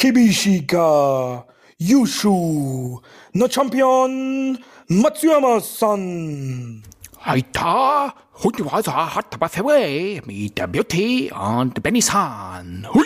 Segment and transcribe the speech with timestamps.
[0.00, 1.44] Kibishika,
[1.78, 3.02] Yushu,
[3.34, 4.56] no Champion,
[4.88, 6.82] Matsuyama-san.
[7.26, 12.88] Haita, Hundewaza hat aber Fairway mit der Beauty und Benny San.
[12.94, 13.04] Hui,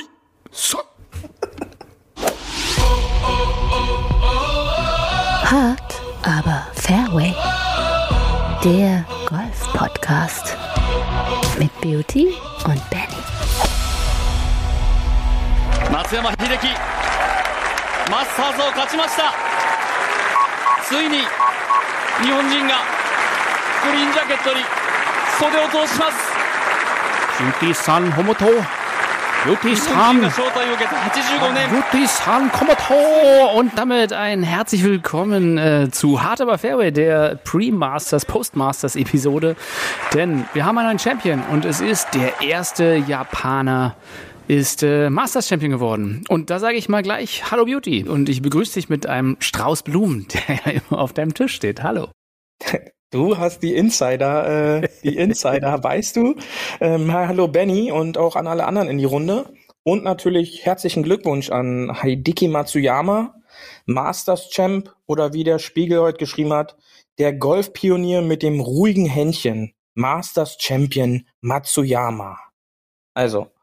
[0.52, 0.78] so.
[5.42, 7.34] Hart, aber Fairway.
[8.62, 10.56] Der Golf-Podcast
[11.58, 12.34] mit Beauty
[12.64, 13.03] und Benny.
[15.93, 16.67] 松山英樹
[18.11, 19.33] マスターズを勝ちました
[20.83, 21.19] ついに
[22.21, 22.75] 日本人が
[23.85, 24.61] グリーンジャケットに
[25.39, 26.29] 袖を通します
[27.39, 28.47] Beauty San Homoto.
[29.45, 30.43] Beauty 日本人が San.
[30.43, 33.57] 招待を受けて85年 Beauty San Komoto.
[33.57, 39.55] Und damit ein herzlich willkommen äh, zu Hard aber Fairway, der Pre-Masters, Postmasters-Episode.
[40.13, 43.95] Denn wir haben einen neuen Champion und es ist der erste Japaner,
[44.48, 46.24] ist äh, Masters Champion geworden.
[46.28, 48.04] Und da sage ich mal gleich Hallo Beauty.
[48.06, 51.82] Und ich begrüße dich mit einem Strauß Blumen, der ja immer auf deinem Tisch steht.
[51.82, 52.08] Hallo.
[53.10, 56.34] Du hast die Insider, äh, die Insider, weißt du.
[56.80, 59.52] Ähm, hallo Benny und auch an alle anderen in die Runde.
[59.84, 63.34] Und natürlich herzlichen Glückwunsch an Heidiki Matsuyama,
[63.86, 66.76] Masters Champ oder wie der Spiegel heute geschrieben hat,
[67.18, 69.74] der Golfpionier mit dem ruhigen Händchen.
[69.94, 72.36] Masters Champion Matsuyama.
[73.14, 73.53] Also,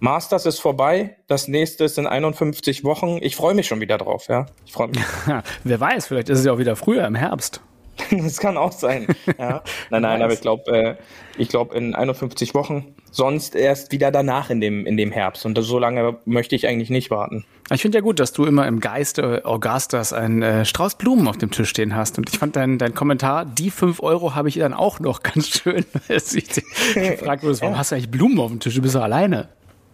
[0.00, 3.18] Masters ist vorbei, das nächste ist in 51 Wochen.
[3.20, 4.46] Ich freue mich schon wieder drauf, ja.
[4.64, 5.00] Ich freue mich.
[5.64, 7.60] Wer weiß, vielleicht ist es ja auch wieder früher im Herbst.
[8.10, 9.06] Das kann auch sein.
[9.38, 9.62] Ja.
[9.90, 10.94] Nein, nein, aber ich glaube, äh,
[11.36, 12.94] ich glaube in 51 Wochen.
[13.10, 15.44] Sonst erst wieder danach in dem in dem Herbst.
[15.44, 17.44] Und das, so lange möchte ich eigentlich nicht warten.
[17.70, 21.38] Ich finde ja gut, dass du immer im Geiste Augustas einen äh, Strauß Blumen auf
[21.38, 22.18] dem Tisch stehen hast.
[22.18, 25.48] Und ich fand dein, dein Kommentar, die fünf Euro habe ich dann auch noch ganz
[25.48, 25.84] schön.
[26.08, 26.62] ich
[26.94, 28.74] gefragt wurde, warum hast du eigentlich Blumen auf dem Tisch?
[28.74, 29.48] Du bist doch alleine.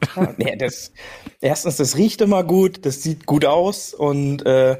[0.36, 0.92] Nee, das,
[1.40, 4.78] erstens, das riecht immer gut, das sieht gut aus und äh,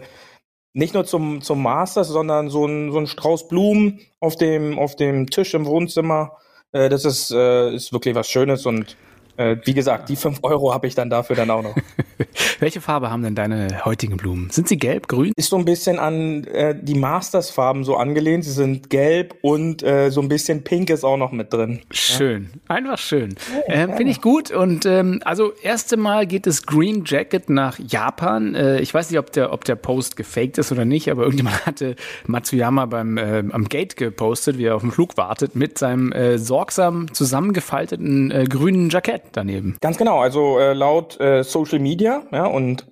[0.73, 4.97] nicht nur zum, zum Masters, sondern so ein, so ein Strauß Blumen auf dem, auf
[4.97, 6.37] dem Tisch im Wohnzimmer.
[6.73, 8.97] Äh, das ist, äh, ist wirklich was Schönes und
[9.37, 11.75] äh, wie gesagt, die fünf Euro habe ich dann dafür dann auch noch.
[12.61, 14.49] Welche Farbe haben denn deine heutigen Blumen?
[14.51, 15.33] Sind sie gelb, grün?
[15.37, 18.45] Ist so ein bisschen an äh, die Masters-Farben so angelehnt.
[18.45, 21.81] Sie sind gelb und äh, so ein bisschen pink ist auch noch mit drin.
[21.91, 23.35] Schön, einfach schön.
[23.67, 24.51] Ähm, Finde ich gut.
[24.51, 28.55] Und ähm, also erste Mal geht das Green Jacket nach Japan.
[28.55, 31.67] Äh, ich weiß nicht, ob der, ob der Post gefaked ist oder nicht, aber irgendjemand
[31.67, 31.97] hatte
[32.27, 36.39] Matsuyama beim äh, am Gate gepostet, wie er auf dem Flug wartet, mit seinem äh,
[36.39, 39.77] sorgsam zusammengefalteten äh, grünen Jackett daneben.
[39.81, 42.87] Ganz genau, also äh, laut äh, Social Media, ja, und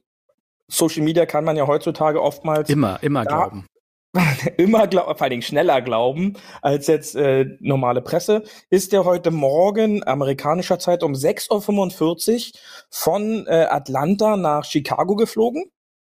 [0.68, 3.66] Social Media kann man ja heutzutage oftmals Immer, immer glauben.
[4.56, 9.30] immer glauben, vor allen Dingen schneller glauben als jetzt äh, normale Presse, ist der heute
[9.30, 12.60] Morgen amerikanischer Zeit um 6.45 Uhr
[12.90, 15.64] von äh, Atlanta nach Chicago geflogen.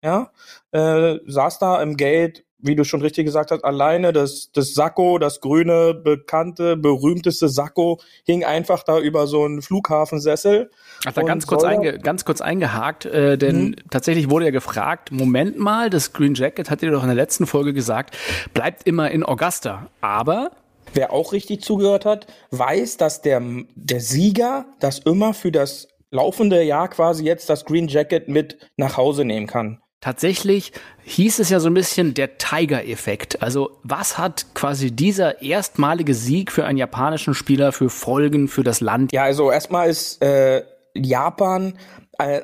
[0.04, 0.32] Ja,
[0.72, 4.14] äh, saß da im Gate, wie du schon richtig gesagt hast, alleine.
[4.14, 10.70] Das, das Sakko, das grüne, bekannte, berühmteste Sakko, hing einfach da über so einen Flughafensessel.
[11.06, 15.60] Hat da ganz kurz, einge, ganz kurz eingehakt, äh, denn tatsächlich wurde ja gefragt, Moment
[15.60, 18.18] mal, das Green Jacket hat ihr doch in der letzten Folge gesagt,
[18.54, 19.88] bleibt immer in Augusta.
[20.02, 20.52] Aber
[20.94, 23.42] Wer auch richtig zugehört hat, weiß, dass der,
[23.76, 28.98] der Sieger das immer für das laufende Jahr quasi jetzt das Green Jacket mit nach
[28.98, 29.81] Hause nehmen kann.
[30.02, 30.74] Tatsächlich
[31.04, 33.42] hieß es ja so ein bisschen der Tiger-Effekt.
[33.42, 38.82] Also was hat quasi dieser erstmalige Sieg für einen japanischen Spieler für Folgen für das
[38.82, 39.14] Land?
[39.14, 40.64] Ja, also erstmal ist äh,
[40.94, 41.76] Japan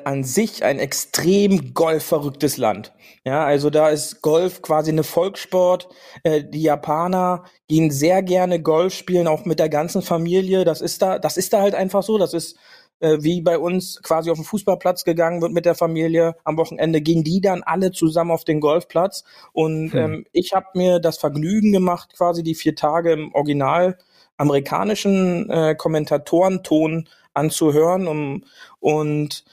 [0.04, 2.92] an sich ein extrem golfverrücktes Land.
[3.24, 5.88] Ja, also da ist Golf quasi eine Volkssport.
[6.24, 10.64] Äh, die Japaner gehen sehr gerne Golf spielen, auch mit der ganzen Familie.
[10.64, 12.18] Das ist da, das ist da halt einfach so.
[12.18, 12.56] Das ist
[13.00, 16.36] äh, wie bei uns quasi auf den Fußballplatz gegangen wird mit der Familie.
[16.44, 19.24] Am Wochenende gehen die dann alle zusammen auf den Golfplatz.
[19.52, 23.98] Und ähm, ich habe mir das Vergnügen gemacht, quasi die vier Tage im Original
[24.36, 28.06] amerikanischen äh, Kommentatorenton anzuhören.
[28.06, 28.44] Um,
[28.80, 29.44] und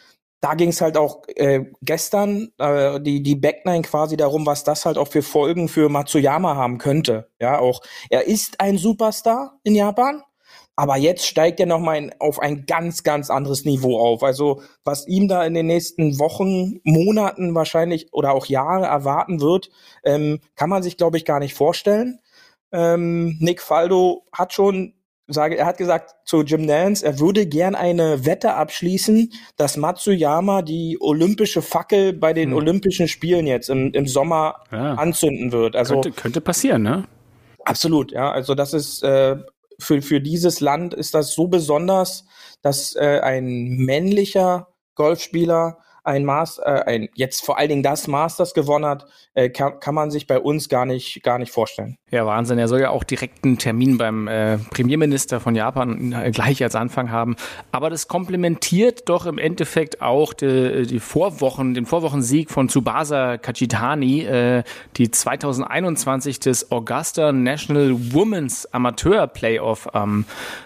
[0.41, 4.85] da ging es halt auch äh, gestern äh, die die Backline quasi darum, was das
[4.85, 7.29] halt auch für Folgen für Matsuyama haben könnte.
[7.41, 10.21] Ja, auch er ist ein Superstar in Japan,
[10.75, 14.23] aber jetzt steigt er noch mal in, auf ein ganz ganz anderes Niveau auf.
[14.23, 19.69] Also was ihm da in den nächsten Wochen, Monaten wahrscheinlich oder auch Jahre erwarten wird,
[20.03, 22.19] ähm, kann man sich glaube ich gar nicht vorstellen.
[22.71, 24.93] Ähm, Nick Faldo hat schon
[25.27, 30.61] sage, er hat gesagt zu Jim Nance, er würde gern eine Wette abschließen, dass Matsuyama
[30.61, 34.93] die olympische Fackel bei den Olympischen Spielen jetzt im, im Sommer Ja.
[34.95, 35.75] anzünden wird.
[35.75, 37.05] Also Könnte, könnte passieren, ne?
[37.63, 38.31] absolut, ja.
[38.31, 39.37] Also das ist äh,
[39.79, 42.25] für für dieses Land ist das so besonders,
[42.61, 48.53] dass äh, ein männlicher Golfspieler ein Master, äh, ein, jetzt vor allen Dingen das Masters
[48.53, 51.97] gewonnen hat, äh, kann, kann man sich bei uns gar nicht, gar nicht vorstellen.
[52.11, 52.59] Ja, Wahnsinn.
[52.59, 56.75] Er soll ja auch direkt einen Termin beim äh, Premierminister von Japan äh, gleich als
[56.75, 57.35] Anfang haben.
[57.71, 64.21] Aber das komplementiert doch im Endeffekt auch die, die Vorwochen, den Vorwochensieg von Tsubasa Kachitani,
[64.21, 64.63] äh,
[64.97, 70.25] die 2021 des Augusta National Women's Amateur Playoff am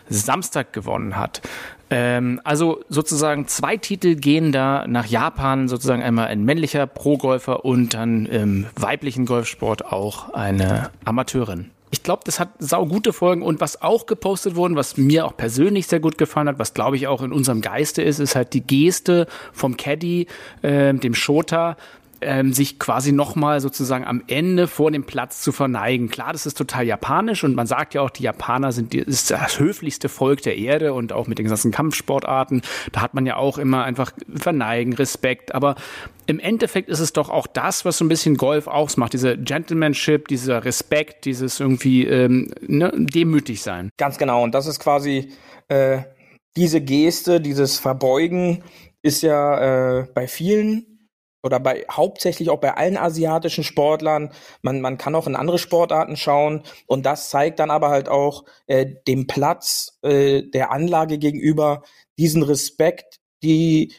[0.09, 1.41] Samstag gewonnen hat.
[1.89, 7.93] Ähm, also sozusagen zwei Titel gehen da nach Japan, sozusagen einmal ein männlicher Pro-Golfer und
[7.93, 11.71] dann im weiblichen Golfsport auch eine Amateurin.
[11.91, 15.87] Ich glaube, das hat saugute Folgen und was auch gepostet wurden, was mir auch persönlich
[15.87, 18.61] sehr gut gefallen hat, was glaube ich auch in unserem Geiste ist, ist halt die
[18.61, 20.27] Geste vom Caddy,
[20.61, 21.77] äh, dem Shota,
[22.21, 26.09] ähm, sich quasi nochmal sozusagen am Ende vor dem Platz zu verneigen.
[26.09, 29.31] Klar, das ist total japanisch und man sagt ja auch, die Japaner sind die, ist
[29.31, 32.61] das höflichste Volk der Erde und auch mit den ganzen Kampfsportarten.
[32.91, 35.53] Da hat man ja auch immer einfach Verneigen, Respekt.
[35.55, 35.75] Aber
[36.25, 39.13] im Endeffekt ist es doch auch das, was so ein bisschen Golf ausmacht.
[39.13, 43.89] Diese Gentlemanship, dieser Respekt, dieses irgendwie ähm, ne, demütig sein.
[43.97, 44.43] Ganz genau.
[44.43, 45.29] Und das ist quasi
[45.69, 45.99] äh,
[46.55, 48.63] diese Geste, dieses Verbeugen
[49.01, 50.98] ist ja äh, bei vielen
[51.43, 54.31] oder bei hauptsächlich auch bei allen asiatischen Sportlern.
[54.61, 56.63] Man, man kann auch in andere Sportarten schauen.
[56.85, 61.83] Und das zeigt dann aber halt auch äh, dem Platz äh, der Anlage gegenüber
[62.17, 63.93] diesen Respekt, die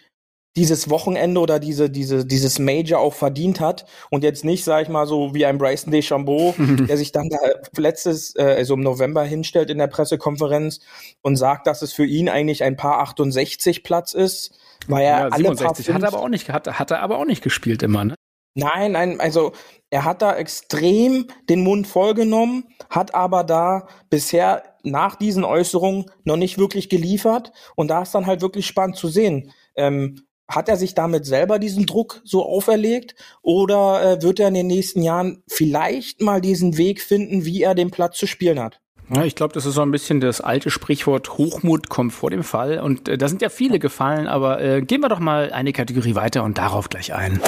[0.57, 3.87] dieses Wochenende oder diese, diese, dieses Major auch verdient hat.
[4.11, 6.55] Und jetzt nicht, sag ich mal, so wie ein Bryson DeChambeau,
[6.89, 7.39] der sich dann da
[7.77, 10.81] letztes, äh, also im November hinstellt in der Pressekonferenz
[11.23, 15.29] und sagt, dass es für ihn eigentlich ein paar 68 Platz ist, weil er ja,
[15.29, 18.05] alle 67 hat er aber auch nicht, hat, hat er aber auch nicht gespielt immer,
[18.05, 18.15] ne?
[18.55, 19.53] Nein, nein, also
[19.91, 26.37] er hat da extrem den Mund vollgenommen, hat aber da bisher nach diesen Äußerungen noch
[26.37, 29.53] nicht wirklich geliefert und da ist dann halt wirklich spannend zu sehen.
[29.77, 34.55] Ähm, hat er sich damit selber diesen Druck so auferlegt oder äh, wird er in
[34.55, 38.81] den nächsten Jahren vielleicht mal diesen Weg finden, wie er den Platz zu spielen hat?
[39.13, 42.45] Ja, ich glaube, das ist so ein bisschen das alte Sprichwort Hochmut kommt vor dem
[42.45, 42.79] Fall.
[42.79, 46.15] Und äh, da sind ja viele gefallen, aber äh, gehen wir doch mal eine Kategorie
[46.15, 47.41] weiter und darauf gleich ein.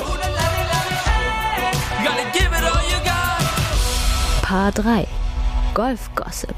[4.43, 5.07] Paar 3
[5.73, 6.57] Golf Gossip.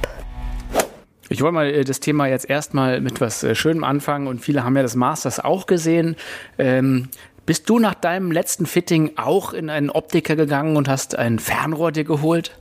[1.28, 4.64] Ich wollte mal äh, das Thema jetzt erstmal mit was äh, Schönem anfangen und viele
[4.64, 6.16] haben ja das Masters auch gesehen.
[6.56, 7.10] Ähm,
[7.44, 11.92] bist du nach deinem letzten Fitting auch in einen Optiker gegangen und hast ein Fernrohr
[11.92, 12.56] dir geholt?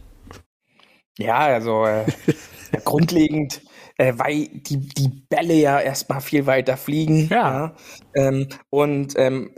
[1.18, 2.06] Ja, also äh,
[2.86, 3.62] grundlegend,
[3.98, 7.28] äh, weil die, die Bälle ja erstmal viel weiter fliegen.
[7.30, 7.38] Ja.
[7.38, 7.76] ja
[8.16, 9.56] ähm, und ähm,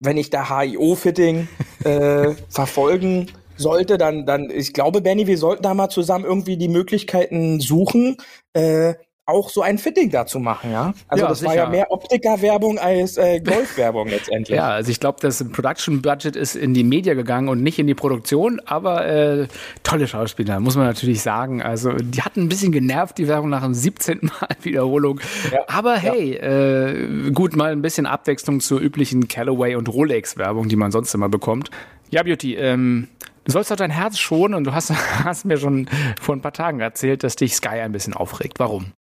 [0.00, 1.48] wenn ich da HIO-Fitting
[1.84, 6.68] äh, verfolgen sollte, dann, dann, ich glaube, Benny, wir sollten da mal zusammen irgendwie die
[6.68, 8.16] Möglichkeiten suchen,
[8.52, 8.94] äh,
[9.24, 10.94] auch so ein Fitting dazu machen, ja.
[11.06, 11.50] Also ja, das sicher.
[11.50, 14.56] war ja mehr Optiker-Werbung als äh, Golf-Werbung letztendlich.
[14.56, 17.94] Ja, also ich glaube, das Production-Budget ist in die Media gegangen und nicht in die
[17.94, 19.46] Produktion, aber äh,
[19.84, 21.62] tolle Schauspieler, muss man natürlich sagen.
[21.62, 24.18] Also die hatten ein bisschen genervt, die Werbung nach dem 17.
[24.40, 25.20] Mal Wiederholung.
[25.52, 26.88] Ja, aber hey, ja.
[26.88, 31.28] äh, gut, mal ein bisschen Abwechslung zur üblichen Callaway und Rolex-Werbung, die man sonst immer
[31.28, 31.70] bekommt.
[32.10, 33.08] Ja, Beauty, ähm,
[33.44, 34.90] du sollst doch dein Herz schonen und du hast,
[35.24, 35.88] hast mir schon
[36.20, 38.58] vor ein paar Tagen erzählt, dass dich Sky ein bisschen aufregt.
[38.58, 38.92] Warum?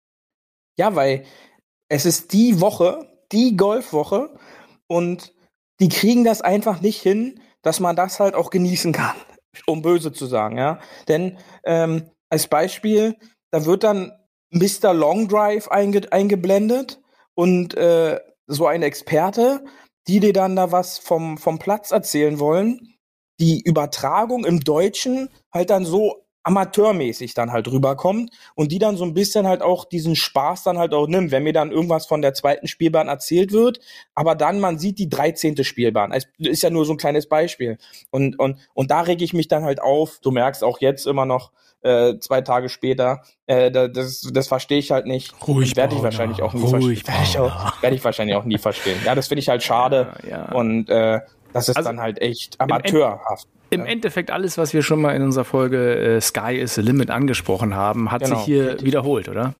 [0.77, 1.25] Ja, weil
[1.89, 4.33] es ist die Woche, die Golfwoche
[4.87, 5.33] und
[5.79, 9.15] die kriegen das einfach nicht hin, dass man das halt auch genießen kann,
[9.67, 10.79] um böse zu sagen, ja.
[11.07, 13.17] Denn ähm, als Beispiel,
[13.51, 14.11] da wird dann
[14.51, 14.93] Mr.
[14.93, 17.01] Long Drive einge eingeblendet
[17.35, 19.63] und äh, so ein Experte,
[20.07, 22.95] die dir dann da was vom, vom Platz erzählen wollen,
[23.39, 29.03] die Übertragung im Deutschen halt dann so amateurmäßig dann halt rüberkommt und die dann so
[29.03, 32.21] ein bisschen halt auch diesen Spaß dann halt auch nimmt, wenn mir dann irgendwas von
[32.21, 33.79] der zweiten Spielbahn erzählt wird,
[34.15, 36.11] aber dann man sieht die dreizehnte Spielbahn.
[36.11, 37.77] Es ist ja nur so ein kleines Beispiel.
[38.09, 40.19] Und, und, und da reg ich mich dann halt auf.
[40.21, 41.51] Du merkst auch jetzt immer noch,
[41.83, 45.33] äh, zwei Tage später, äh, das, das verstehe ich halt nicht.
[45.47, 47.07] Ruhig, werde ich wahrscheinlich auch nie verstehen.
[47.07, 47.35] Werde ich,
[47.81, 48.99] werd ich wahrscheinlich auch nie verstehen.
[49.03, 50.13] Ja, das finde ich halt schade.
[50.23, 50.51] Ja, ja.
[50.51, 51.21] Und äh,
[51.53, 53.47] das ist also, dann halt echt amateurhaft.
[53.73, 57.09] Im Endeffekt alles, was wir schon mal in unserer Folge äh, Sky is the Limit
[57.09, 58.35] angesprochen haben, hat genau.
[58.35, 58.85] sich hier Richtig.
[58.85, 59.55] wiederholt, oder?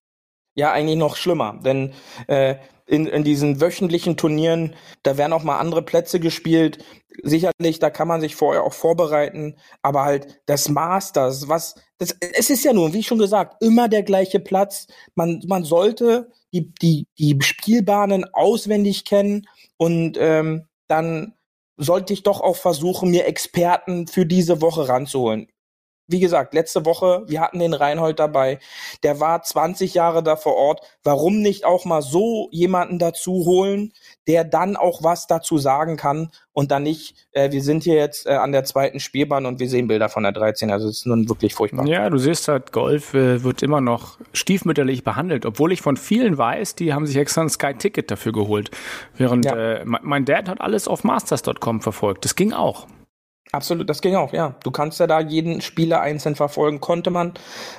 [0.54, 1.94] Ja, eigentlich noch schlimmer, denn
[2.26, 6.84] äh, in, in diesen wöchentlichen Turnieren, da werden auch mal andere Plätze gespielt.
[7.22, 12.50] Sicherlich, da kann man sich vorher auch vorbereiten, aber halt das Masters, was, das, es
[12.50, 14.88] ist ja nun, wie schon gesagt, immer der gleiche Platz.
[15.14, 19.46] Man, man sollte die, die, die Spielbahnen auswendig kennen
[19.78, 21.34] und ähm, dann
[21.76, 25.51] sollte ich doch auch versuchen, mir Experten für diese Woche ranzuholen.
[26.12, 28.60] Wie gesagt, letzte Woche, wir hatten den Reinhold dabei,
[29.02, 30.80] der war 20 Jahre da vor Ort.
[31.02, 33.92] Warum nicht auch mal so jemanden dazu holen,
[34.28, 38.26] der dann auch was dazu sagen kann und dann nicht, äh, wir sind hier jetzt
[38.26, 40.70] äh, an der zweiten Spielbahn und wir sehen Bilder von der 13.
[40.70, 41.86] Also es ist nun wirklich furchtbar.
[41.86, 46.38] Ja, du siehst halt, Golf äh, wird immer noch stiefmütterlich behandelt, obwohl ich von vielen
[46.38, 48.70] weiß, die haben sich extra ein Sky-Ticket dafür geholt.
[49.16, 49.56] Während ja.
[49.56, 52.24] äh, mein Dad hat alles auf masters.com verfolgt.
[52.24, 52.86] Das ging auch.
[53.52, 54.56] Absolut, das ging auch, ja.
[54.64, 57.34] Du kannst ja da jeden Spieler einzeln verfolgen, konnte man,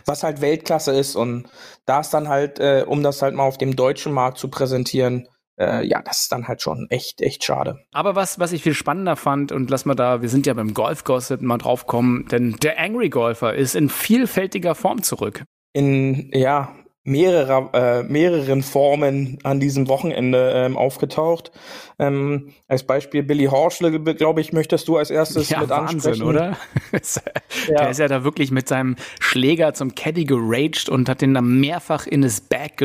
[0.06, 1.16] was halt Weltklasse ist.
[1.16, 1.50] Und
[1.86, 5.28] da ist dann halt, äh, um das halt mal auf dem deutschen Markt zu präsentieren,
[5.60, 7.80] äh, ja, das ist dann halt schon echt, echt schade.
[7.92, 10.76] Aber was, was ich viel spannender fand, und lass mal da, wir sind ja beim
[10.76, 15.44] Golf-Gossip mal draufkommen, denn der Angry Golfer ist in vielfältiger Form zurück.
[15.74, 21.52] In, ja, mehrerer, äh, mehreren Formen an diesem Wochenende ähm, aufgetaucht.
[22.00, 26.24] Ähm, als Beispiel Billy Horschel, glaube ich, möchtest du als erstes ja, mit Wahnsinn, ansprechen.
[26.24, 26.58] oder?
[27.70, 31.60] Der ist ja da wirklich mit seinem Schläger zum Caddy geraged und hat den dann
[31.60, 32.78] mehrfach in das Bag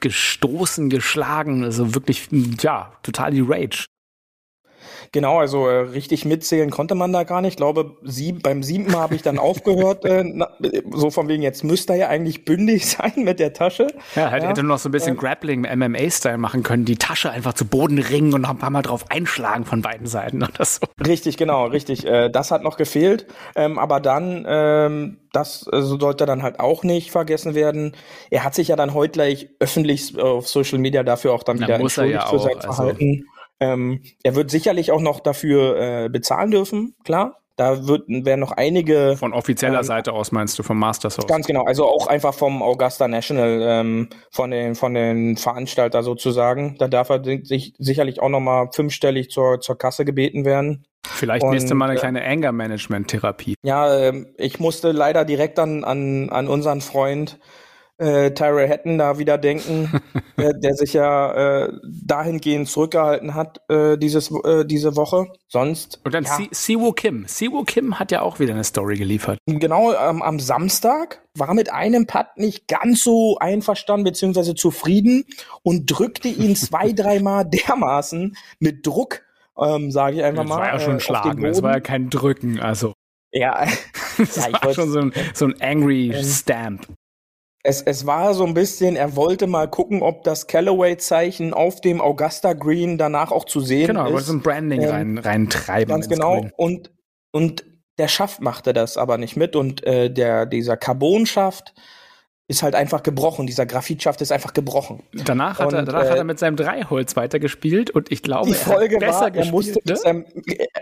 [0.00, 1.64] gestoßen, geschlagen.
[1.64, 2.28] Also wirklich,
[2.60, 3.86] ja, total die Rage.
[5.14, 7.52] Genau, also äh, richtig mitzählen konnte man da gar nicht.
[7.52, 10.48] Ich glaube, sieb, beim siebten Mal habe ich dann aufgehört, äh, na,
[10.90, 13.86] so von wegen, jetzt müsste er ja eigentlich bündig sein mit der Tasche.
[14.16, 14.48] Ja, halt ja.
[14.48, 18.00] hätte noch so ein bisschen äh, Grappling MMA-Style machen können, die Tasche einfach zu Boden
[18.00, 20.84] ringen und noch ein paar Mal drauf einschlagen von beiden Seiten oder so.
[21.06, 22.04] Richtig, genau, richtig.
[22.04, 23.28] Äh, das hat noch gefehlt.
[23.54, 27.92] Ähm, aber dann, ähm, das also sollte dann halt auch nicht vergessen werden.
[28.30, 31.78] Er hat sich ja dann heute gleich öffentlich auf Social Media dafür auch dann wieder
[31.78, 33.26] entschuldigt ja für sein also Verhalten.
[33.28, 37.40] Also ähm, er wird sicherlich auch noch dafür äh, bezahlen dürfen, klar.
[37.56, 39.16] Da wird, werden noch einige.
[39.16, 41.26] Von offizieller ähm, Seite aus meinst du, vom Masters aus?
[41.28, 46.76] Ganz genau, also auch einfach vom Augusta National, ähm, von den, von den Veranstalter sozusagen.
[46.78, 50.84] Da darf er sich sicherlich auch nochmal fünfstellig zur, zur Kasse gebeten werden.
[51.06, 53.54] Vielleicht nächste Mal eine äh, kleine Anger-Management-Therapie.
[53.62, 57.38] Ja, äh, ich musste leider direkt an, an, an unseren Freund
[57.98, 60.00] äh, Tyrell Hatton da wieder denken,
[60.36, 65.26] der, der, sich ja äh, dahingehend zurückgehalten hat äh, dieses, äh, diese Woche.
[65.48, 66.00] Sonst.
[66.04, 66.38] Und dann ja.
[66.50, 67.24] Siwoo Kim.
[67.28, 69.38] Siwoo Kim hat ja auch wieder eine Story geliefert.
[69.46, 74.54] Genau, ähm, am Samstag war mit einem Putt nicht ganz so einverstanden bzw.
[74.54, 75.24] zufrieden
[75.62, 79.22] und drückte ihn zwei, dreimal dermaßen mit Druck,
[79.56, 80.56] ähm, sage ich einfach das mal.
[80.56, 82.92] Das war ja schon äh, Schlagen, das war ja kein Drücken, also.
[83.30, 83.66] Ja,
[84.18, 86.86] das ja, war schon so ein, so ein angry ähm, Stamp
[87.66, 92.00] es, es war so ein bisschen, er wollte mal gucken, ob das Callaway-Zeichen auf dem
[92.00, 94.08] Augusta Green danach auch zu sehen genau, ist.
[94.10, 95.88] Genau, so ein Branding ähm, rein, reintreiben.
[95.94, 96.40] Ganz genau.
[96.40, 96.52] Grün.
[96.56, 96.92] Und,
[97.32, 97.64] und
[97.96, 101.74] der Schaft machte das aber nicht mit und äh, der, dieser Carbon-Schaft
[102.46, 103.46] ist halt einfach gebrochen.
[103.46, 105.02] Dieser Graphitschaft ist einfach gebrochen.
[105.12, 108.48] Danach hat, und, er, danach äh, hat er mit seinem Dreiholz weitergespielt und ich glaube,
[108.48, 109.80] die Folge er war, er musste, ne?
[109.86, 110.26] mit seinem,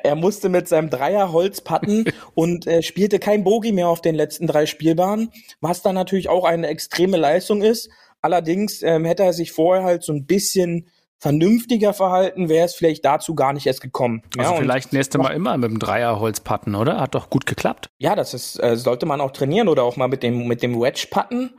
[0.02, 2.04] er musste mit seinem Dreierholz patten
[2.34, 6.44] und äh, spielte kein Bogie mehr auf den letzten drei Spielbahnen, was dann natürlich auch
[6.44, 7.90] eine extreme Leistung ist.
[8.22, 10.88] Allerdings ähm, hätte er sich vorher halt so ein bisschen
[11.22, 14.22] vernünftiger verhalten, wäre es vielleicht dazu gar nicht erst gekommen.
[14.36, 17.00] Also ja, vielleicht nächste Mal immer mit dem Dreierholz patten, oder?
[17.00, 17.90] Hat doch gut geklappt.
[17.98, 20.80] Ja, das ist, äh, sollte man auch trainieren oder auch mal mit dem, mit dem
[20.80, 21.50] Wedge patten,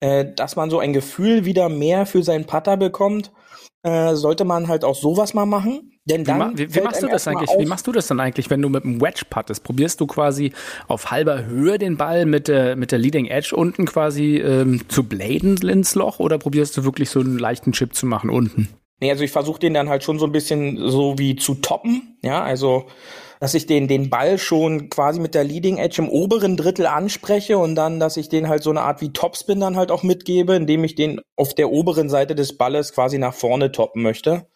[0.00, 3.30] äh, dass man so ein Gefühl wieder mehr für seinen Putter bekommt.
[3.84, 5.92] Äh, sollte man halt auch sowas mal machen.
[6.04, 7.50] Denn dann wie, wie, wie machst du das eigentlich?
[7.56, 9.62] Wie machst du das dann eigentlich, wenn du mit dem Wedge puttest?
[9.62, 10.52] Probierst du quasi
[10.88, 15.04] auf halber Höhe den Ball mit der, mit der Leading Edge unten quasi ähm, zu
[15.04, 18.68] bladen ins Loch oder probierst du wirklich so einen leichten Chip zu machen unten?
[19.02, 22.16] Nee, also ich versuche den dann halt schon so ein bisschen so wie zu toppen,
[22.22, 22.86] ja, also
[23.40, 27.58] dass ich den, den Ball schon quasi mit der Leading Edge im oberen Drittel anspreche
[27.58, 30.54] und dann, dass ich den halt so eine Art wie Topspin dann halt auch mitgebe,
[30.54, 34.46] indem ich den auf der oberen Seite des Balles quasi nach vorne toppen möchte.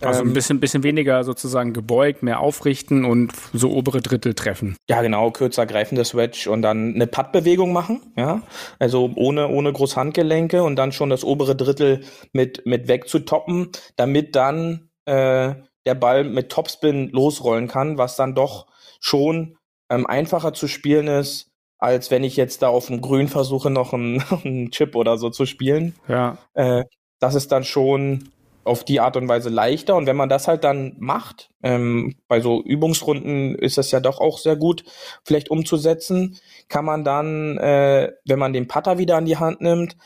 [0.00, 4.76] Also ein ähm, bisschen, bisschen weniger sozusagen gebeugt, mehr aufrichten und so obere Drittel treffen.
[4.88, 8.42] Ja, genau, kürzer greifendes Wedge und dann eine Puttbewegung machen, ja.
[8.78, 14.36] Also ohne, ohne groß Handgelenke und dann schon das obere Drittel mit, mit wegzutoppen, damit
[14.36, 15.54] dann äh,
[15.86, 18.66] der Ball mit Topspin losrollen kann, was dann doch
[19.00, 19.56] schon
[19.90, 23.92] ähm, einfacher zu spielen ist, als wenn ich jetzt da auf dem Grün versuche, noch
[23.92, 25.94] einen, einen Chip oder so zu spielen.
[26.08, 26.38] Ja.
[26.54, 26.84] Äh,
[27.20, 28.30] das ist dann schon
[28.64, 29.96] auf die Art und Weise leichter.
[29.96, 34.20] Und wenn man das halt dann macht, ähm, bei so Übungsrunden ist das ja doch
[34.20, 34.84] auch sehr gut,
[35.24, 39.96] vielleicht umzusetzen, kann man dann, äh, wenn man den Putter wieder an die Hand nimmt,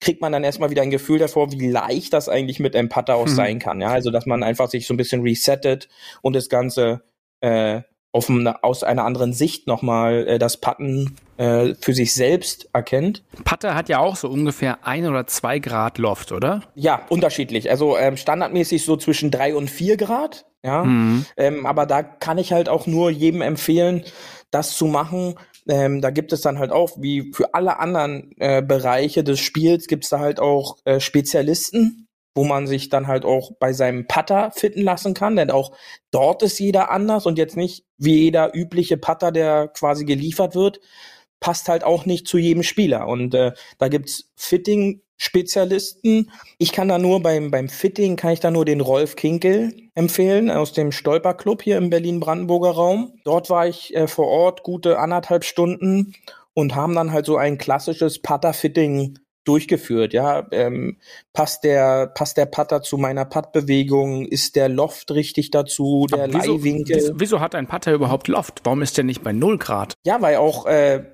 [0.00, 3.16] kriegt man dann erstmal wieder ein Gefühl davor, wie leicht das eigentlich mit einem Putter
[3.16, 3.36] aus hm.
[3.36, 3.80] sein kann.
[3.80, 5.88] Ja, also dass man einfach sich so ein bisschen resettet
[6.22, 7.02] und das Ganze
[7.40, 12.68] äh, auf eine, aus einer anderen Sicht nochmal äh, das Putten äh, für sich selbst
[12.72, 13.22] erkennt.
[13.44, 16.62] Putter hat ja auch so ungefähr ein oder zwei Grad Loft, oder?
[16.74, 17.70] Ja, unterschiedlich.
[17.70, 20.46] Also ähm, standardmäßig so zwischen drei und vier Grad.
[20.64, 21.24] Ja, mhm.
[21.36, 24.02] ähm, aber da kann ich halt auch nur jedem empfehlen,
[24.50, 25.36] das zu machen,
[25.68, 29.86] Ähm, da gibt es dann halt auch, wie für alle anderen äh, Bereiche des Spiels,
[29.86, 32.07] gibt es da halt auch äh, Spezialisten,
[32.38, 35.72] wo man sich dann halt auch bei seinem Putter fitten lassen kann, denn auch
[36.12, 40.78] dort ist jeder anders und jetzt nicht wie jeder übliche Putter, der quasi geliefert wird,
[41.40, 43.08] passt halt auch nicht zu jedem Spieler.
[43.08, 46.30] Und äh, da gibt's Fitting Spezialisten.
[46.58, 50.48] Ich kann da nur beim, beim Fitting kann ich da nur den Rolf Kinkel empfehlen
[50.48, 53.18] aus dem Stolper Club hier im Berlin-Brandenburger Raum.
[53.24, 56.14] Dort war ich äh, vor Ort gute anderthalb Stunden
[56.54, 59.18] und haben dann halt so ein klassisches Putter-Fitting
[59.48, 60.12] durchgeführt.
[60.12, 60.98] Ja, ähm,
[61.32, 64.26] passt der passt der Putter zu meiner Puttbewegung?
[64.26, 66.06] Ist der Loft richtig dazu?
[66.10, 66.96] Der wieso, Leihwinkel?
[66.96, 68.60] Wieso, wieso hat ein Putter überhaupt Loft?
[68.64, 69.94] Warum ist der nicht bei 0 Grad?
[70.04, 71.04] Ja, weil auch äh,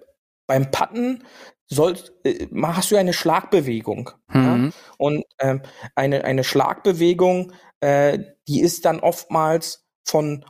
[0.46, 1.24] beim Putten
[1.66, 4.10] sollst, äh, hast du eine Schlagbewegung.
[4.28, 4.64] Mhm.
[4.64, 4.70] Ja?
[4.98, 5.62] Und ähm,
[5.94, 10.44] eine, eine Schlagbewegung, äh, die ist dann oftmals von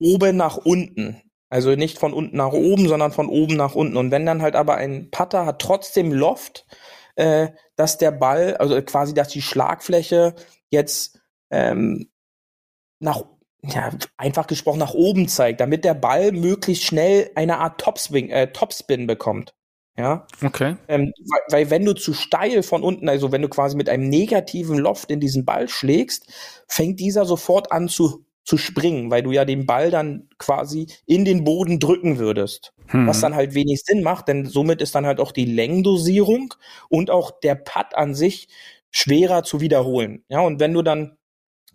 [0.00, 1.20] oben nach unten.
[1.48, 3.96] Also nicht von unten nach oben, sondern von oben nach unten.
[3.96, 6.66] Und wenn dann halt aber ein Putter hat trotzdem Loft,
[7.16, 10.34] äh, dass der Ball, also quasi, dass die Schlagfläche
[10.70, 12.10] jetzt ähm,
[12.98, 13.24] nach
[13.62, 18.52] ja, einfach gesprochen nach oben zeigt, damit der Ball möglichst schnell eine Art Topspin, äh,
[18.52, 19.54] Topspin bekommt.
[19.96, 20.26] Ja.
[20.42, 20.76] Okay.
[20.88, 24.08] Ähm, weil, weil wenn du zu steil von unten, also wenn du quasi mit einem
[24.08, 26.26] negativen Loft in diesen Ball schlägst,
[26.66, 31.24] fängt dieser sofort an zu, zu springen, weil du ja den Ball dann quasi in
[31.24, 32.74] den Boden drücken würdest.
[32.88, 33.06] Hm.
[33.06, 36.54] Was dann halt wenig Sinn macht, denn somit ist dann halt auch die Längendosierung
[36.88, 38.48] und auch der Putt an sich
[38.90, 40.24] schwerer zu wiederholen.
[40.28, 41.16] Ja, und wenn du dann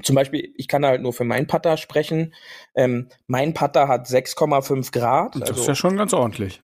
[0.03, 2.33] zum Beispiel, ich kann halt nur für meinen Putter sprechen.
[2.73, 5.35] Ähm, mein Putter hat 6,5 Grad.
[5.35, 6.61] Das also ist ja schon ganz ordentlich.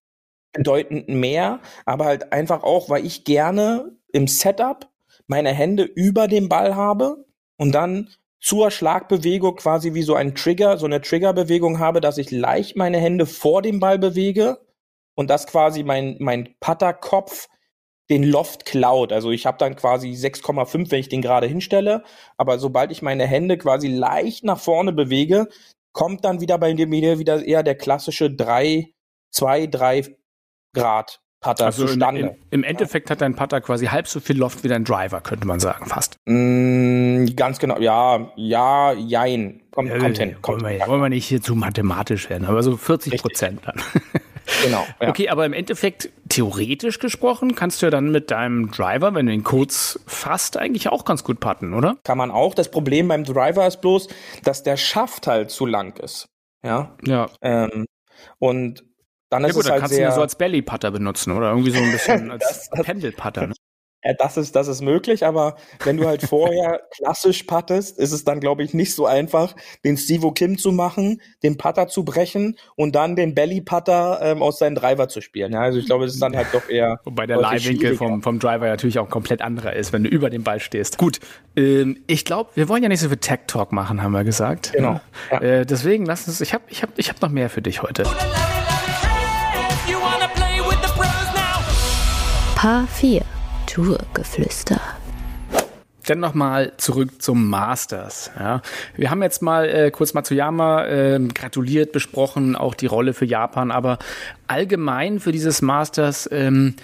[0.52, 4.88] bedeutend mehr, aber halt einfach auch, weil ich gerne im Setup
[5.26, 7.26] meine Hände über dem Ball habe
[7.58, 8.08] und dann
[8.40, 12.98] zur Schlagbewegung quasi wie so ein Trigger, so eine Triggerbewegung habe, dass ich leicht meine
[12.98, 14.58] Hände vor dem Ball bewege
[15.14, 17.48] und das quasi mein, mein Putterkopf
[18.08, 19.12] den Loft klaut.
[19.12, 22.04] Also ich habe dann quasi 6,5, wenn ich den gerade hinstelle,
[22.36, 25.48] aber sobald ich meine Hände quasi leicht nach vorne bewege,
[25.92, 28.92] kommt dann wieder bei mir wieder eher der klassische 3,
[29.32, 30.16] 2, 3
[30.74, 32.20] Grad Putter Also zustande.
[32.20, 35.46] in, im Endeffekt hat dein Putter quasi halb so viel Loft wie dein Driver, könnte
[35.46, 36.16] man sagen, fast.
[36.26, 39.62] Mm, ganz genau, ja, ja, jein.
[39.70, 42.76] Kommt, kommt hin, kommt wollen, wir, wollen wir nicht hier zu mathematisch werden, aber so
[42.76, 43.80] 40 Prozent dann.
[44.64, 44.86] Genau.
[45.00, 45.08] Ja.
[45.08, 49.32] Okay, aber im Endeffekt, theoretisch gesprochen, kannst du ja dann mit deinem Driver, wenn du
[49.32, 51.96] ihn kurz fasst, eigentlich auch ganz gut putten, oder?
[52.04, 52.54] Kann man auch.
[52.54, 54.08] Das Problem beim Driver ist bloß,
[54.44, 56.28] dass der Schaft halt zu lang ist.
[56.64, 56.96] Ja.
[57.04, 57.28] Ja.
[57.42, 57.86] Ähm,
[58.38, 58.84] und
[59.30, 60.08] dann Ja ist gut, es dann halt kannst du ihn sehr.
[60.08, 63.48] ja so als Belly-Putter benutzen oder irgendwie so ein bisschen als Pendelputter.
[63.48, 63.54] Ne?
[64.06, 68.22] Ja, das ist, das ist möglich, aber wenn du halt vorher klassisch puttest, ist es
[68.22, 72.56] dann, glaube ich, nicht so einfach, den Stevo Kim zu machen, den Putter zu brechen
[72.76, 75.52] und dann den Belly-Putter ähm, aus seinem Driver zu spielen.
[75.52, 77.00] Ja, also ich glaube, das ist dann halt doch eher.
[77.04, 80.44] Wobei der Leihwinkel vom, vom Driver natürlich auch komplett anderer ist, wenn du über dem
[80.44, 80.98] Ball stehst.
[80.98, 81.18] Gut,
[81.56, 84.72] ähm, ich glaube, wir wollen ja nicht so viel Tech Talk machen, haben wir gesagt.
[84.72, 85.00] Genau,
[85.32, 85.40] ja.
[85.40, 88.04] Äh, deswegen lass uns, ich habe ich hab, ich hab noch mehr für dich heute.
[92.66, 93.22] 4.
[93.66, 94.80] Tourgeflüster.
[96.04, 98.32] Dann nochmal zurück zum Masters.
[98.36, 98.60] Ja.
[98.96, 103.70] Wir haben jetzt mal äh, kurz Matsuyama äh, gratuliert, besprochen, auch die Rolle für Japan,
[103.70, 103.98] aber
[104.48, 106.74] allgemein für dieses Masters, ähm,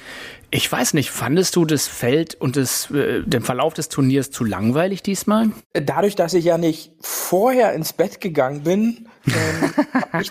[0.53, 4.45] ich weiß nicht, fandest du das Feld und das, äh, den Verlauf des Turniers zu
[4.45, 5.51] langweilig diesmal?
[5.73, 9.73] Dadurch, dass ich ja nicht vorher ins Bett gegangen bin, ähm,
[10.12, 10.31] habe ich,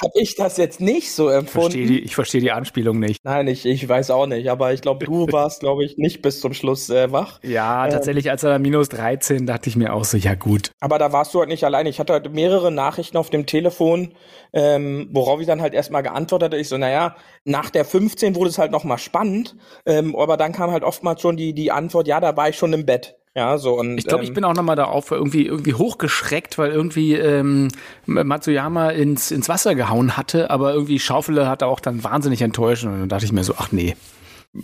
[0.00, 1.70] das- hab ich das jetzt nicht so empfunden.
[1.72, 3.24] Versteh die, ich verstehe die Anspielung nicht.
[3.24, 6.40] Nein, ich, ich weiß auch nicht, aber ich glaube, du warst, glaube ich, nicht bis
[6.40, 7.40] zum Schluss äh, wach.
[7.42, 10.70] Ja, tatsächlich, als er minus 13, dachte ich mir auch so, ja gut.
[10.80, 11.88] Aber da warst du halt nicht alleine.
[11.88, 14.14] Ich hatte halt mehrere Nachrichten auf dem Telefon,
[14.52, 16.56] ähm, worauf ich dann halt erstmal geantwortet hatte.
[16.56, 20.70] Ich so, naja, nach der 15 wurde es halt nochmal spannend, ähm, aber dann kam
[20.70, 23.16] halt oftmals schon die, die Antwort, ja, da war ich schon im Bett.
[23.36, 26.58] Ja, so und Ich glaube, ich ähm, bin auch nochmal da auf irgendwie, irgendwie hochgeschreckt,
[26.58, 27.68] weil irgendwie ähm,
[28.06, 32.84] Matsuyama ins, ins Wasser gehauen hatte, aber irgendwie Schaufele hat er auch dann wahnsinnig enttäuscht
[32.84, 33.94] und dann dachte ich mir so, ach nee.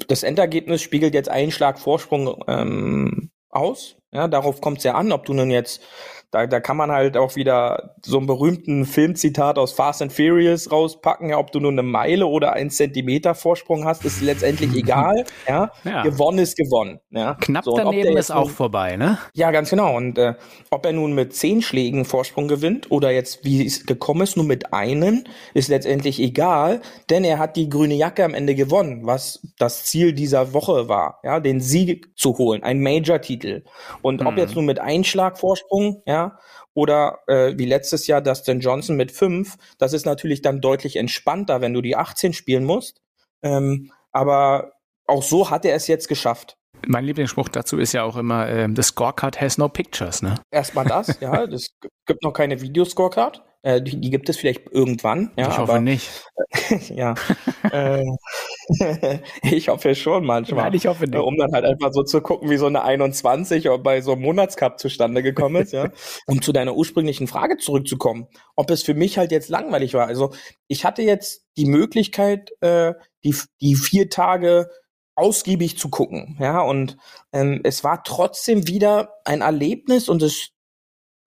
[0.09, 3.97] das Endergebnis spiegelt jetzt einen Schlag Vorsprung ähm, aus.
[4.13, 5.83] Ja, darauf kommt es ja an, ob du nun jetzt,
[6.31, 10.71] da, da kann man halt auch wieder so einen berühmten Filmzitat aus Fast and Furious
[10.71, 15.25] rauspacken, ja, ob du nur eine Meile oder einen Zentimeter Vorsprung hast, ist letztendlich egal.
[15.49, 16.03] Ja, Ja.
[16.03, 17.01] gewonnen ist gewonnen.
[17.11, 19.19] Ja, Knapp So, daneben ist auch vorbei, ne?
[19.35, 19.97] Ja, ganz genau.
[19.97, 20.35] Und äh,
[20.71, 24.47] ob er nun mit zehn Schlägen Vorsprung gewinnt oder jetzt, wie es gekommen ist, nur
[24.47, 29.41] mit einem, ist letztendlich egal, denn er hat die grüne Jacke am Ende gewonnen, was
[29.59, 33.63] das Ziel dieser Woche war, ja, den Sieg zu holen, ein Major-Titel.
[34.03, 36.16] Und ob jetzt nun mit Einschlagvorsprung, ja,
[36.75, 41.61] oder äh, wie letztes Jahr Dustin Johnson mit fünf, das ist natürlich dann deutlich entspannter,
[41.61, 43.01] wenn du die 18 spielen musst.
[43.43, 44.73] Ähm, aber
[45.07, 46.57] auch so hat er es jetzt geschafft.
[46.87, 50.35] Mein Lieblingsspruch dazu ist ja auch immer, ähm, the scorecard has no pictures, ne?
[50.51, 51.71] Erstmal das, ja, es
[52.07, 53.43] gibt noch keine Videoscorecard.
[53.67, 56.09] Äh, die, die gibt es vielleicht irgendwann, ja, ich hoffe aber nicht.
[56.89, 57.15] ja.
[57.73, 58.05] äh,
[59.43, 60.67] ich hoffe schon manchmal.
[60.67, 61.19] Nein, ich hoffe nicht.
[61.19, 64.79] um dann halt einfach so zu gucken, wie so eine 21 bei so einem Monatscup
[64.79, 65.91] zustande gekommen ist, ja.
[66.29, 70.07] Um zu deiner ursprünglichen Frage zurückzukommen, ob es für mich halt jetzt langweilig war.
[70.07, 70.33] Also
[70.69, 74.71] ich hatte jetzt die Möglichkeit, äh, die, die vier Tage
[75.17, 76.99] ausgiebig zu gucken, ja, und
[77.33, 80.53] ähm, es war trotzdem wieder ein Erlebnis und es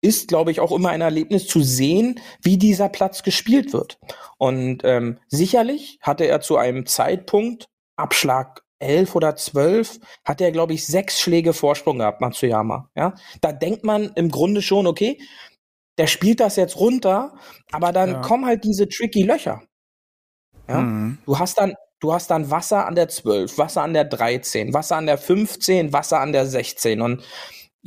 [0.06, 3.98] ist, glaube ich, auch immer ein Erlebnis zu sehen, wie dieser Platz gespielt wird.
[4.38, 10.74] Und ähm, sicherlich hatte er zu einem Zeitpunkt, Abschlag 11 oder 12, hat er, glaube
[10.74, 12.90] ich, sechs Schläge Vorsprung gehabt, Matsuyama.
[12.96, 13.16] Ja?
[13.42, 15.20] Da denkt man im Grunde schon, okay,
[15.98, 17.34] der spielt das jetzt runter,
[17.72, 18.22] aber dann Ja.
[18.22, 19.64] kommen halt diese tricky Löcher.
[20.68, 20.82] Ja?
[20.82, 21.18] Mhm.
[21.26, 24.98] Du hast dann, du hast dann Wasser an der 12, Wasser an der 13, Wasser
[24.98, 27.24] an der 15, Wasser an der 16 und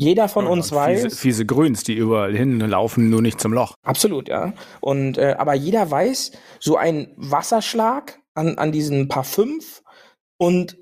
[0.00, 3.74] jeder von Ja, uns weiß, Fiese, fiese Grüns, die überall hinlaufen, nur nicht zum Loch.
[3.82, 4.52] Absolut, ja.
[4.80, 6.30] Und äh, aber jeder weiß,
[6.60, 9.82] so ein Wasserschlag an, an diesen paar fünf
[10.38, 10.78] und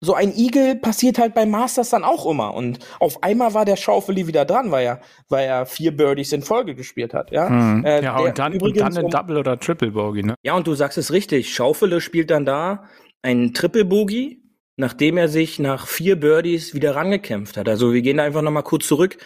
[0.00, 2.54] so ein Igel passiert halt beim Masters dann auch immer.
[2.54, 6.42] Und auf einmal war der Schaufeli wieder dran, weil er, weil er vier Birdies in
[6.42, 7.32] Folge gespielt hat.
[7.32, 7.84] Ja, Mhm.
[7.84, 10.34] Äh, ja, der und dann, und übrigens dann ein Double oder Triple Bogey, ne?
[10.44, 11.52] ja, und du sagst es richtig.
[11.52, 12.84] Schaufele spielt dann da
[13.22, 14.43] einen Triple Bogey,
[14.76, 17.68] nachdem er sich nach vier Birdies wieder rangekämpft hat.
[17.68, 19.16] Also wir gehen da einfach noch mal kurz zurück.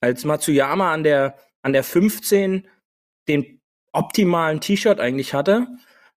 [0.00, 2.68] Als Matsuyama an der an der 15
[3.26, 3.60] den
[3.92, 5.66] optimalen T-Shirt eigentlich hatte,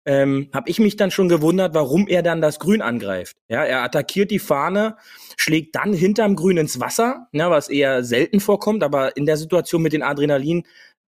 [0.05, 3.37] ähm, habe ich mich dann schon gewundert, warum er dann das Grün angreift.
[3.49, 4.97] Ja, er attackiert die Fahne,
[5.35, 9.81] schlägt dann hinterm Grün ins Wasser, ja, was eher selten vorkommt, aber in der Situation
[9.81, 10.63] mit den Adrenalin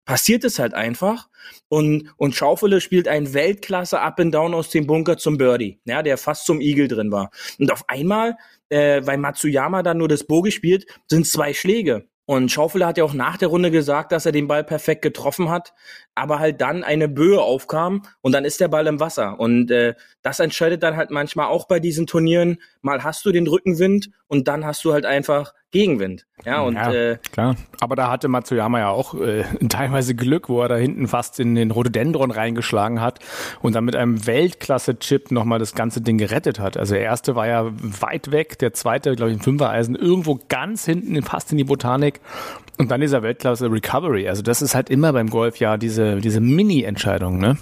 [0.05, 1.29] passiert es halt einfach.
[1.67, 6.01] Und, und Schaufele spielt ein Weltklasse Up and Down aus dem Bunker zum Birdie, ja,
[6.03, 7.31] der fast zum Igel drin war.
[7.59, 8.37] Und auf einmal,
[8.69, 12.07] äh, weil Matsuyama dann nur das Bogie spielt, sind zwei Schläge.
[12.25, 15.49] Und Schaufele hat ja auch nach der Runde gesagt, dass er den Ball perfekt getroffen
[15.49, 15.73] hat,
[16.15, 19.39] aber halt dann eine Böe aufkam und dann ist der Ball im Wasser.
[19.39, 22.59] Und äh, das entscheidet dann halt manchmal auch bei diesen Turnieren.
[22.81, 26.27] Mal hast du den Rückenwind und dann hast du halt einfach Gegenwind.
[26.45, 27.55] Ja, und ja, Äh, klar.
[27.79, 31.55] Aber da hatte Matsuyama ja auch äh, teilweise Glück, wo er da hinten fast in
[31.55, 33.19] den Rhododendron reingeschlagen hat
[33.61, 36.77] und dann mit einem Weltklasse-Chip nochmal das ganze Ding gerettet hat.
[36.77, 40.85] Also der erste war ja weit weg, der zweite, glaube ich, im Fünfereisen, irgendwo ganz
[40.85, 42.21] hinten, fast in die Botanik.
[42.77, 44.29] Und dann dieser Weltklasse-Recovery.
[44.29, 47.57] Also das ist halt immer beim Golf ja diese, diese Mini-Entscheidung, ne?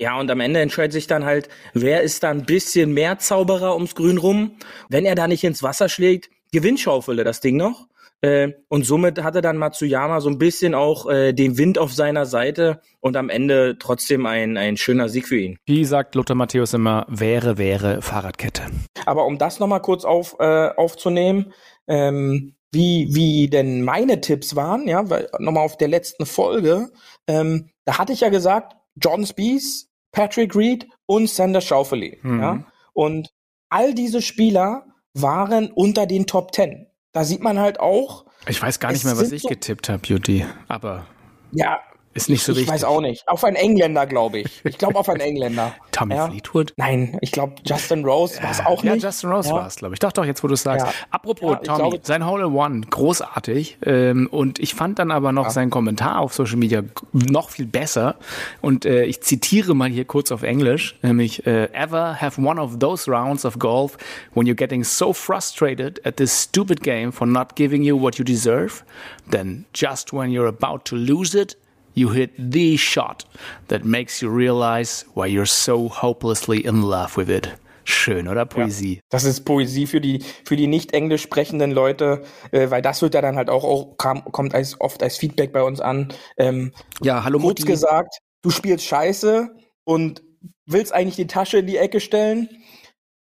[0.00, 3.74] Ja, und am Ende entscheidet sich dann halt, wer ist da ein bisschen mehr Zauberer
[3.74, 4.52] ums Grün rum.
[4.88, 7.86] Wenn er da nicht ins Wasser schlägt, gewinnt Schaufele das Ding noch.
[8.20, 12.26] Äh, und somit hatte dann Matsuyama so ein bisschen auch äh, den Wind auf seiner
[12.26, 15.58] Seite und am Ende trotzdem ein, ein schöner Sieg für ihn.
[15.66, 18.62] Wie sagt Lothar Matthäus immer, wäre, wäre Fahrradkette.
[19.06, 21.52] Aber um das nochmal kurz auf, äh, aufzunehmen,
[21.86, 26.90] ähm, wie, wie denn meine Tipps waren, ja, weil nochmal auf der letzten Folge,
[27.26, 32.16] ähm, da hatte ich ja gesagt, John Spees, Patrick Reed und Sander Schaufele.
[32.22, 32.40] Mhm.
[32.40, 32.64] Ja?
[32.92, 33.30] Und
[33.68, 36.86] all diese Spieler waren unter den Top Ten.
[37.12, 39.98] Da sieht man halt auch, Ich weiß gar nicht mehr, was ich so- getippt habe,
[39.98, 40.44] Beauty.
[40.68, 41.06] Aber
[41.52, 41.80] ja,
[42.22, 42.72] ist nicht so ich wichtig.
[42.74, 43.26] weiß auch nicht.
[43.28, 44.60] Auf einen Engländer, glaube ich.
[44.64, 45.74] Ich glaube auf einen Engländer.
[45.92, 46.28] Tommy ja.
[46.28, 46.72] Fleetwood?
[46.76, 49.02] Nein, ich glaube Justin Rose war es auch ja, nicht.
[49.04, 49.54] Justin Rose Ja.
[49.56, 50.00] war es, glaube ich.
[50.00, 50.86] Doch, doch, jetzt wo du es sagst.
[50.86, 50.92] Ja.
[51.10, 53.78] Apropos Ja, ich Tommy, glaube- sein Hole in One, großartig.
[53.84, 55.50] Ähm, und ich fand dann aber noch Ja.
[55.50, 58.16] seinen Kommentar auf Social Media noch viel besser.
[58.60, 62.78] Und äh, ich zitiere mal hier kurz auf Englisch, nämlich äh, Ever have one of
[62.78, 63.96] those rounds of golf
[64.34, 68.24] when you're getting so frustrated at this stupid game for not giving you what you
[68.24, 68.82] deserve,
[69.30, 71.56] then just when you're about to lose it,
[71.94, 73.24] you hit the shot
[73.68, 77.56] that makes you realize why you're so hopelessly in love with it.
[77.84, 79.00] Schön, oder Poesie?
[79.08, 82.22] Das ist Poesie für die für die nicht englisch sprechenden Leute,
[82.52, 85.52] äh, weil das wird ja dann halt auch, auch kam, kommt als oft als Feedback
[85.54, 86.12] bei uns an.
[86.36, 87.72] Ähm, Ja, hallo kurz Mutti.
[87.72, 89.48] gesagt, du spielst Scheiße
[89.84, 90.22] und
[90.66, 92.50] willst eigentlich die Tasche in die Ecke stellen,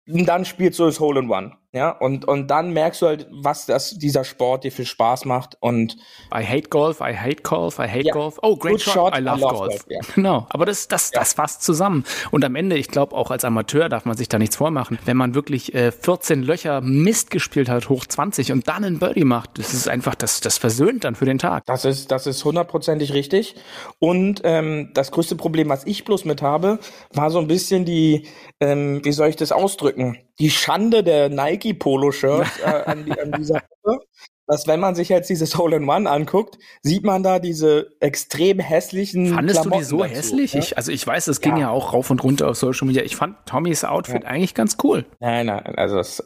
[0.07, 3.27] und dann spielst du das Hole in One, ja und und dann merkst du halt,
[3.31, 5.97] was das dieser Sport dir für Spaß macht und
[6.35, 8.13] I hate golf, I hate golf, I hate Ja.
[8.13, 8.39] golf.
[8.43, 9.69] Oh, great shot, shot, I love, I love golf.
[9.69, 10.01] golf, ja.
[10.15, 12.05] Genau, aber das, das, das fasst zusammen.
[12.31, 14.99] Und am Ende, ich glaube, auch als Amateur darf man sich da nichts vormachen.
[15.05, 19.25] Wenn man wirklich äh, 14 Löcher Mist gespielt hat, hoch 20 und dann einen Birdie
[19.25, 21.65] macht, das ist einfach, das, das versöhnt dann für den Tag.
[21.67, 23.55] Das ist, das ist hundertprozentig richtig.
[23.99, 26.79] Und ähm, das größte Problem, was ich bloß mit habe,
[27.13, 28.27] war so ein bisschen die,
[28.61, 30.19] ähm, wie soll ich das ausdrücken?
[30.42, 34.00] Die Schande der Nike Polo-Shirts äh, an, die, an dieser Woche.
[34.48, 38.59] dass wenn man sich jetzt dieses Hole in One anguckt, sieht man da diese extrem
[38.59, 39.35] hässlichen.
[39.35, 40.55] Fandest Klamotten du die so dazu, hässlich?
[40.55, 40.61] ne?
[40.61, 41.61] Ich, also ich weiß, es ging ja.
[41.61, 41.70] Ja.
[41.70, 43.05] auch rauf und runter auf Social Media.
[43.05, 45.07] Ich fand Tommys Outfit eigentlich ganz cool.
[45.20, 46.20] Nein, nein, also es,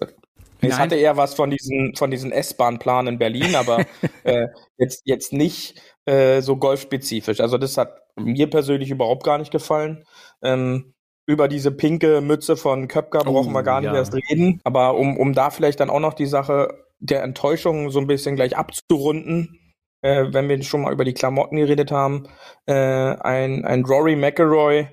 [0.62, 0.78] es Nein.
[0.78, 3.84] hatte eher was von diesen, von diesen S-Bahn-Planen in Berlin, aber
[4.24, 4.46] äh,
[4.78, 7.40] jetzt, jetzt nicht äh, so golfspezifisch.
[7.40, 10.04] Also das hat mir persönlich überhaupt gar nicht gefallen.
[10.42, 10.94] Ähm,
[11.26, 13.96] über diese pinke Mütze von Köpker Oh, brauchen wir gar nicht ja.
[13.96, 14.60] erst reden.
[14.64, 18.36] Aber um, um da vielleicht dann auch noch die Sache der Enttäuschung so ein bisschen
[18.36, 19.58] gleich abzurunden,
[20.02, 22.28] äh, wenn wir schon mal über die Klamotten geredet haben,
[22.66, 24.88] äh, ein, ein Rory McIlroy,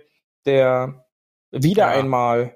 [0.45, 1.05] der
[1.51, 1.99] wieder Ja.
[1.99, 2.55] einmal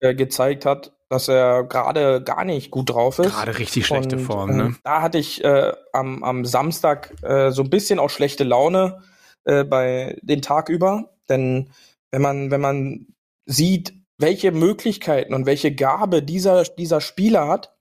[0.00, 3.32] äh, gezeigt hat, dass er gerade gar nicht gut drauf ist.
[3.34, 4.76] Gerade richtig schlechte Und, Form, äh, ne?
[4.82, 9.02] Da hatte ich äh, am, am Samstag äh, so ein bisschen auch schlechte Laune
[9.44, 11.70] äh, bei den Tag über, denn
[12.10, 13.06] wenn man wenn man
[13.46, 17.74] sieht, welche Möglichkeiten und welche Gabe dieser dieser Spieler hat,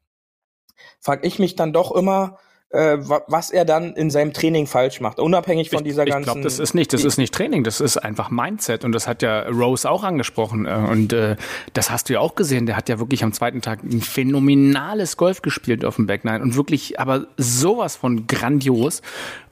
[1.02, 2.38] frage ich mich dann doch immer,
[2.72, 6.26] äh, wa- was er dann in seinem Training falsch macht, unabhängig von dieser ich ganzen.
[6.26, 9.22] glaube, das ist nicht, das ist nicht Training, das ist einfach Mindset und das hat
[9.24, 11.36] ja Rose auch angesprochen äh, und äh,
[11.74, 12.68] das hast du ja auch gesehen.
[12.68, 16.42] Der hat ja wirklich am zweiten Tag ein phänomenales Golf gespielt auf dem Back Nine
[16.42, 19.02] und wirklich, aber sowas von grandios.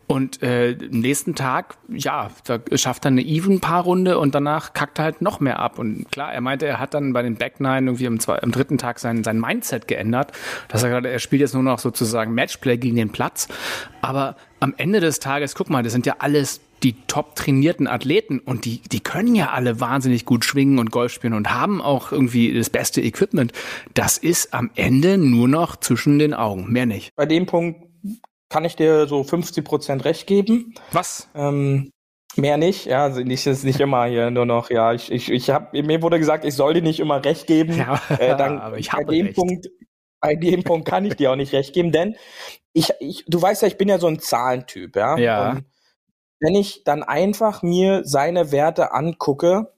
[0.08, 5.04] Und äh, am nächsten Tag, ja, da schafft er eine Even-Paar-Runde und danach kackt er
[5.04, 5.78] halt noch mehr ab.
[5.80, 8.52] Und klar, er meinte, er hat dann bei den Back Nine irgendwie am, zwei, am
[8.52, 10.32] dritten Tag sein, sein Mindset geändert.
[10.70, 13.50] Dass er gerade, er spielt jetzt nur noch sozusagen Matchplay gegen den Platz.
[14.02, 18.40] Aber am Ende des Tages, guck mal, das sind ja alles die top trainierten Athleten
[18.40, 22.12] und die, die können ja alle wahnsinnig gut schwingen und Golf spielen und haben auch
[22.12, 23.52] irgendwie das beste Equipment.
[23.94, 27.16] Das ist am Ende nur noch zwischen den Augen, mehr nicht.
[27.16, 27.87] bei dem Punkt
[28.50, 30.74] kann ich dir so 50 Prozent recht geben.
[30.92, 31.30] Was?
[31.36, 31.92] Ähm,
[32.36, 35.50] mehr nicht, ja, also nicht, ist nicht immer hier nur noch, ja, ich, ich, ich
[35.50, 37.78] hab, mir wurde gesagt, ich soll dir nicht immer recht geben.
[37.78, 39.38] Ja, äh, dann, aber ich bei habe dem recht.
[39.38, 39.68] Punkt,
[40.22, 42.16] bei dem Punkt kann ich dir auch nicht recht geben, denn
[42.74, 45.18] ich, ich, du weißt ja, ich bin ja so ein Zahlentyp, ja.
[45.18, 45.52] Ja.
[45.52, 45.66] Und
[46.40, 49.74] wenn ich dann einfach mir seine Werte angucke,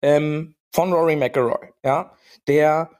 [0.00, 2.16] ähm, von Rory McIlroy, ja,
[2.48, 2.90] der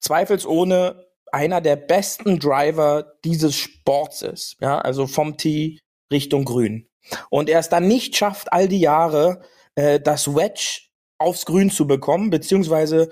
[0.00, 5.80] zweifelsohne einer der besten Driver dieses Sports ist, ja, also vom Tee
[6.12, 6.88] Richtung Grün.
[7.30, 9.42] Und er es dann nicht schafft, all die Jahre
[9.74, 10.82] äh, das Wedge
[11.18, 13.10] aufs Grün zu bekommen, beziehungsweise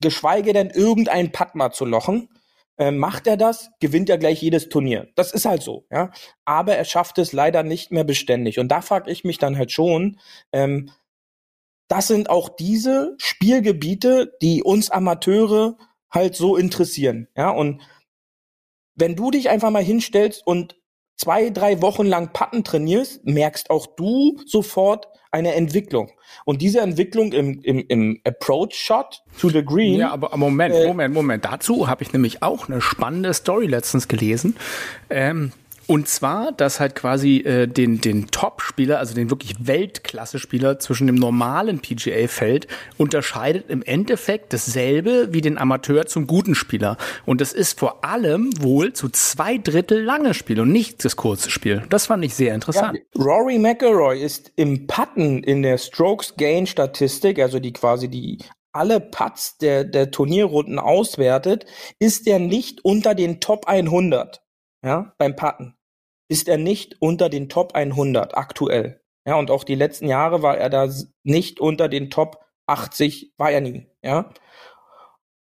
[0.00, 2.28] geschweige denn irgendein mal zu lochen.
[2.76, 5.08] Äh, macht er das, gewinnt er gleich jedes Turnier.
[5.14, 6.10] Das ist halt so, ja.
[6.44, 8.58] Aber er schafft es leider nicht mehr beständig.
[8.58, 10.18] Und da frage ich mich dann halt schon,
[10.52, 10.90] ähm,
[11.88, 15.76] das sind auch diese Spielgebiete, die uns Amateure
[16.14, 17.50] halt so interessieren, ja.
[17.50, 17.82] Und
[18.94, 20.76] wenn du dich einfach mal hinstellst und
[21.16, 26.12] zwei, drei Wochen lang Patten trainierst, merkst auch du sofort eine Entwicklung.
[26.44, 31.12] Und diese Entwicklung im, im, im Approach-Shot to the Green, Ja, aber Moment, Äh, Moment,
[31.12, 31.44] Moment.
[31.44, 34.56] Dazu habe ich nämlich auch eine spannende Story letztens gelesen.
[35.10, 35.52] Ähm,
[35.86, 41.16] und zwar, dass halt quasi äh, den, den Top-Spieler, also den wirklich Weltklasse-Spieler zwischen dem
[41.16, 42.66] normalen PGA-Feld
[42.96, 46.96] unterscheidet im Endeffekt dasselbe wie den Amateur zum guten Spieler.
[47.26, 51.50] Und das ist vor allem wohl zu zwei Drittel lange Spiel und nicht das kurze
[51.50, 51.82] Spiel.
[51.90, 52.98] Das fand ich sehr Ja, interessant.
[53.18, 58.38] Rory McIlroy ist im Putten in der Strokes Gain Statistik, also die quasi die
[58.72, 61.64] alle Putts der, der Turnierrunden auswertet,
[61.98, 64.42] ist er nicht unter den Top 100.
[64.82, 65.73] Ja, beim Putten
[66.28, 69.00] ist er nicht unter den Top 100 aktuell.
[69.26, 70.88] Ja, und auch die letzten Jahre war er da
[71.22, 73.86] nicht unter den Top 80, war er nie.
[74.02, 74.30] Ja,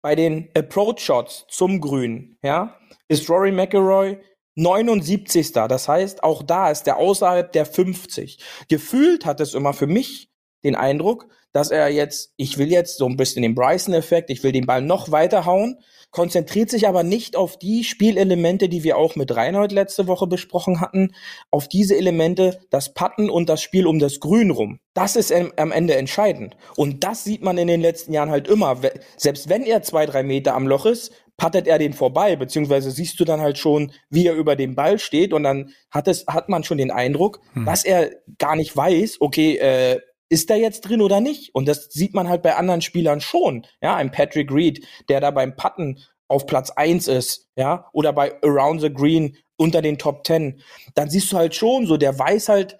[0.02, 4.18] bei den Approach Shots zum Grün, ja, ist Rory McIlroy
[4.56, 5.52] 79.
[5.52, 8.38] Das heißt, auch da ist er außerhalb der 50.
[8.68, 10.28] Gefühlt hat es immer für mich
[10.64, 14.52] den Eindruck, dass er jetzt, ich will jetzt so ein bisschen den Bryson-Effekt, ich will
[14.52, 15.78] den Ball noch weiter hauen,
[16.10, 20.80] konzentriert sich aber nicht auf die Spielelemente, die wir auch mit Reinhold letzte Woche besprochen
[20.80, 21.14] hatten,
[21.50, 24.78] auf diese Elemente, das Patten und das Spiel um das Grün rum.
[24.94, 26.56] Das ist am Ende entscheidend.
[26.76, 28.78] Und das sieht man in den letzten Jahren halt immer.
[29.16, 33.18] Selbst wenn er zwei, drei Meter am Loch ist, pattet er den vorbei, beziehungsweise siehst
[33.18, 36.50] du dann halt schon, wie er über dem Ball steht und dann hat es, hat
[36.50, 40.00] man schon den Eindruck, dass er gar nicht weiß, okay, äh,
[40.32, 41.54] ist er jetzt drin oder nicht?
[41.54, 43.66] Und das sieht man halt bei anderen Spielern schon.
[43.82, 48.42] Ja, ein Patrick Reed, der da beim Putten auf Platz eins ist, ja, oder bei
[48.42, 50.62] Around the Green unter den Top Ten.
[50.94, 52.78] Dann siehst du halt schon so, der weiß halt,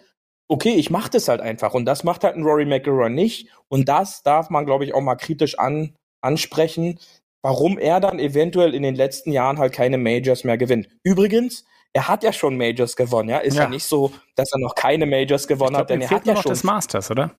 [0.49, 1.75] okay, ich mach das halt einfach.
[1.75, 3.51] Und das macht halt ein Rory McIlroy nicht.
[3.69, 6.99] Und das darf man, glaube ich, auch mal kritisch an, ansprechen,
[7.43, 10.89] warum er dann eventuell in den letzten Jahren halt keine Majors mehr gewinnt.
[11.03, 13.39] Übrigens, er hat ja schon Majors gewonnen, ja.
[13.39, 13.69] Ist ja, Ja.
[13.69, 16.43] nicht so, dass er noch keine Majors gewonnen Ich hat, denn er hat ja noch
[16.43, 17.37] schon das Masters, oder?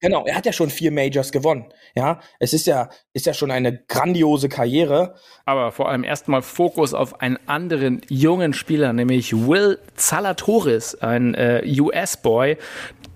[0.00, 1.66] Genau, er hat ja schon vier Majors gewonnen.
[1.94, 5.14] Ja, es ist ja, ist ja schon eine grandiose Karriere.
[5.44, 11.62] Aber vor allem erstmal Fokus auf einen anderen jungen Spieler, nämlich Will Zalatoris, ein äh,
[11.78, 12.56] US-Boy,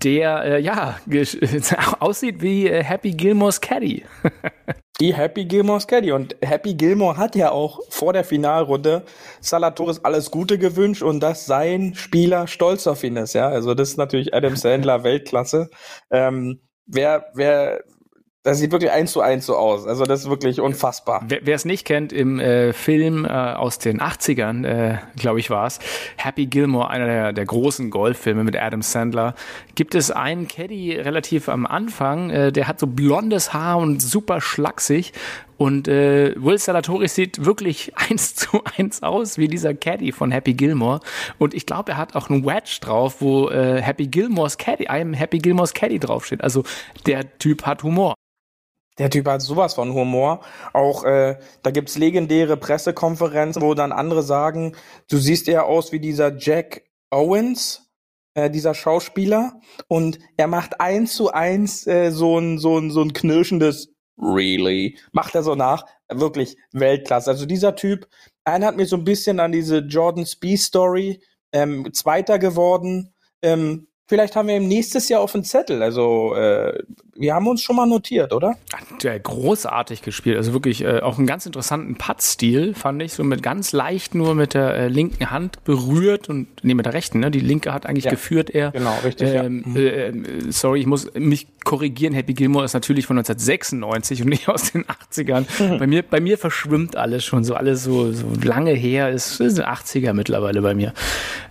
[0.03, 0.99] der äh, ja
[1.99, 4.05] aussieht wie äh, Happy Gilmore's Caddy.
[5.01, 6.11] Die Happy Gilmore's Caddy.
[6.11, 9.03] Und Happy Gilmore hat ja auch vor der Finalrunde
[9.41, 13.33] Salatoris alles Gute gewünscht und dass sein Spieler stolz auf ihn ist.
[13.33, 15.69] Ja, also das ist natürlich Adam Sandler Weltklasse.
[16.11, 17.83] Ähm, wer, wer,
[18.43, 19.87] das sieht wirklich eins zu eins so aus.
[19.87, 21.23] Also das ist wirklich unfassbar.
[21.27, 25.65] Wer es nicht kennt, im äh, Film äh, aus den 80ern, äh, glaube ich, war
[25.65, 25.79] es,
[26.17, 29.33] Happy Gilmore, einer der, der großen Golffilme mit Adam Sandler,
[29.73, 34.41] gibt es einen Caddy relativ am Anfang, äh, der hat so blondes Haar und super
[34.41, 35.13] schlaksig.
[35.57, 40.53] Und äh, Will Salatori sieht wirklich eins zu eins aus wie dieser Caddy von Happy
[40.53, 40.99] Gilmore.
[41.37, 45.15] Und ich glaube, er hat auch einen Wedge drauf, wo äh, Happy Gilmore's Caddy, I'm
[45.15, 46.43] Happy Gilmore's Caddy draufsteht.
[46.43, 46.63] Also
[47.05, 48.15] der Typ hat Humor.
[48.97, 50.41] Der Typ hat sowas von Humor.
[50.73, 54.75] Auch äh, da gibt's legendäre Pressekonferenzen, wo dann andere sagen,
[55.09, 57.89] du siehst eher aus wie dieser Jack Owens,
[58.35, 63.01] äh, dieser Schauspieler, und er macht eins zu eins äh, so ein so ein so
[63.01, 65.85] ein knirschendes Really macht er so nach.
[66.09, 67.29] Wirklich Weltklasse.
[67.29, 68.07] Also dieser Typ
[68.43, 71.21] erinnert mir so ein bisschen an diese Jordan Speed Story.
[71.51, 73.13] Ähm, Zweiter geworden.
[73.41, 75.81] Ähm, Vielleicht haben wir ihn nächstes Jahr auf dem Zettel.
[75.81, 76.83] Also äh,
[77.15, 78.55] wir haben uns schon mal notiert, oder?
[79.01, 80.37] Der großartig gespielt.
[80.37, 83.13] Also wirklich äh, auch einen ganz interessanten Putt-Stil, fand ich.
[83.13, 86.93] So mit ganz leicht nur mit der äh, linken Hand berührt und nee, mit der
[86.93, 87.31] rechten, ne?
[87.31, 88.11] Die linke hat eigentlich ja.
[88.11, 88.71] geführt er.
[88.71, 89.29] Genau, richtig.
[89.33, 90.11] Ähm, ja.
[90.11, 90.25] mhm.
[90.25, 92.13] äh, sorry, ich muss mich korrigieren.
[92.13, 95.45] Happy Gilmore ist natürlich von 1996 und nicht aus den 80ern.
[95.57, 95.79] Mhm.
[95.85, 99.09] Bei mir, bei mir verschwimmt alles schon so, alles so, so lange her.
[99.09, 100.93] Ist, ist 80er mittlerweile bei mir.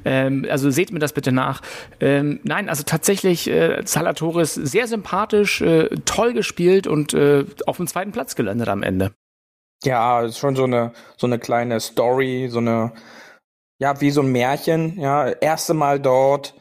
[0.04, 1.62] Ähm, also seht mir das bitte nach.
[2.00, 7.86] Ähm, nein, also tatsächlich äh, Salatoris sehr sympathisch, äh, toll gespielt und äh, auf dem
[7.86, 9.12] zweiten Platz gelandet am Ende.
[9.82, 12.92] Ja, ist schon so eine so eine kleine Story, so eine
[13.78, 14.98] ja wie so ein Märchen.
[14.98, 16.54] Ja, erste Mal dort,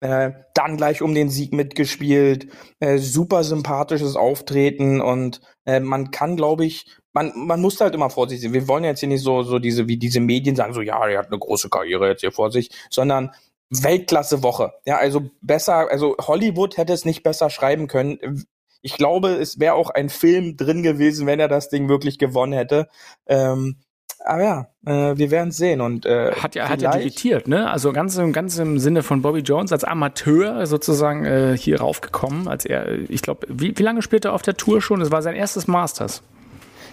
[0.00, 2.48] äh, dann gleich um den Sieg mitgespielt,
[2.80, 8.10] äh, super sympathisches Auftreten und äh, man kann, glaube ich, man, man muss halt immer
[8.10, 8.54] vorsichtig sein.
[8.54, 11.18] Wir wollen jetzt hier nicht so, so diese, wie diese Medien sagen, so, ja, er
[11.18, 13.32] hat eine große Karriere jetzt hier vor sich, sondern
[13.70, 14.72] Weltklasse Woche.
[14.84, 18.46] Ja, also besser, also Hollywood hätte es nicht besser schreiben können.
[18.82, 22.52] Ich glaube, es wäre auch ein Film drin gewesen, wenn er das Ding wirklich gewonnen
[22.52, 22.88] hätte.
[23.26, 23.76] Ähm,
[24.24, 27.70] aber ja, äh, wir werden sehen und äh, hat ja hat ja debütiert, ne?
[27.70, 32.46] Also ganz im ganz im Sinne von Bobby Jones als Amateur sozusagen äh, hier raufgekommen,
[32.46, 35.00] als er, ich glaube, wie, wie lange spielt er auf der Tour schon?
[35.00, 36.22] Es war sein erstes Masters.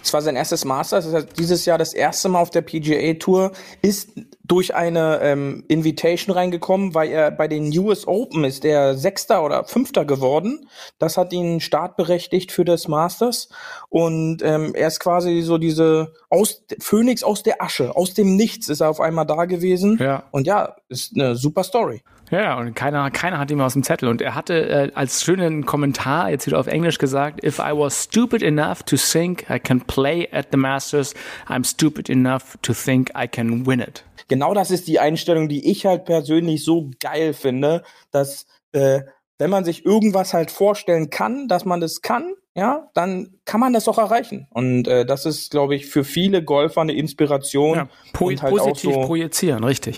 [0.02, 3.14] Es war sein erstes Masters, das heißt dieses Jahr das erste Mal auf der PGA
[3.14, 4.10] Tour, ist
[4.44, 9.64] durch eine ähm, Invitation reingekommen, weil er bei den US Open ist er Sechster oder
[9.64, 10.68] Fünfter geworden.
[10.98, 13.48] Das hat ihn startberechtigt für das Masters
[13.90, 18.68] und ähm, er ist quasi so diese aus Phoenix aus der Asche, aus dem Nichts
[18.68, 19.98] ist er auf einmal da gewesen.
[20.00, 20.24] Ja.
[20.30, 22.02] Und ja, ist eine super Story.
[22.30, 24.08] Ja, und keiner, keiner hat ihm aus dem Zettel.
[24.08, 28.04] Und er hatte äh, als schönen Kommentar jetzt wieder auf Englisch gesagt, if I was
[28.04, 31.14] stupid enough to think I can play at the Masters,
[31.48, 34.04] I'm stupid enough to think I can win it.
[34.28, 39.00] Genau das ist die Einstellung, die ich halt persönlich so geil finde, dass äh,
[39.38, 43.72] wenn man sich irgendwas halt vorstellen kann, dass man das kann, ja, dann kann man
[43.72, 44.48] das auch erreichen.
[44.50, 47.76] Und äh, das ist, glaube ich, für viele Golfer eine Inspiration.
[47.76, 49.96] Ja, po halt positiv so, projizieren, richtig.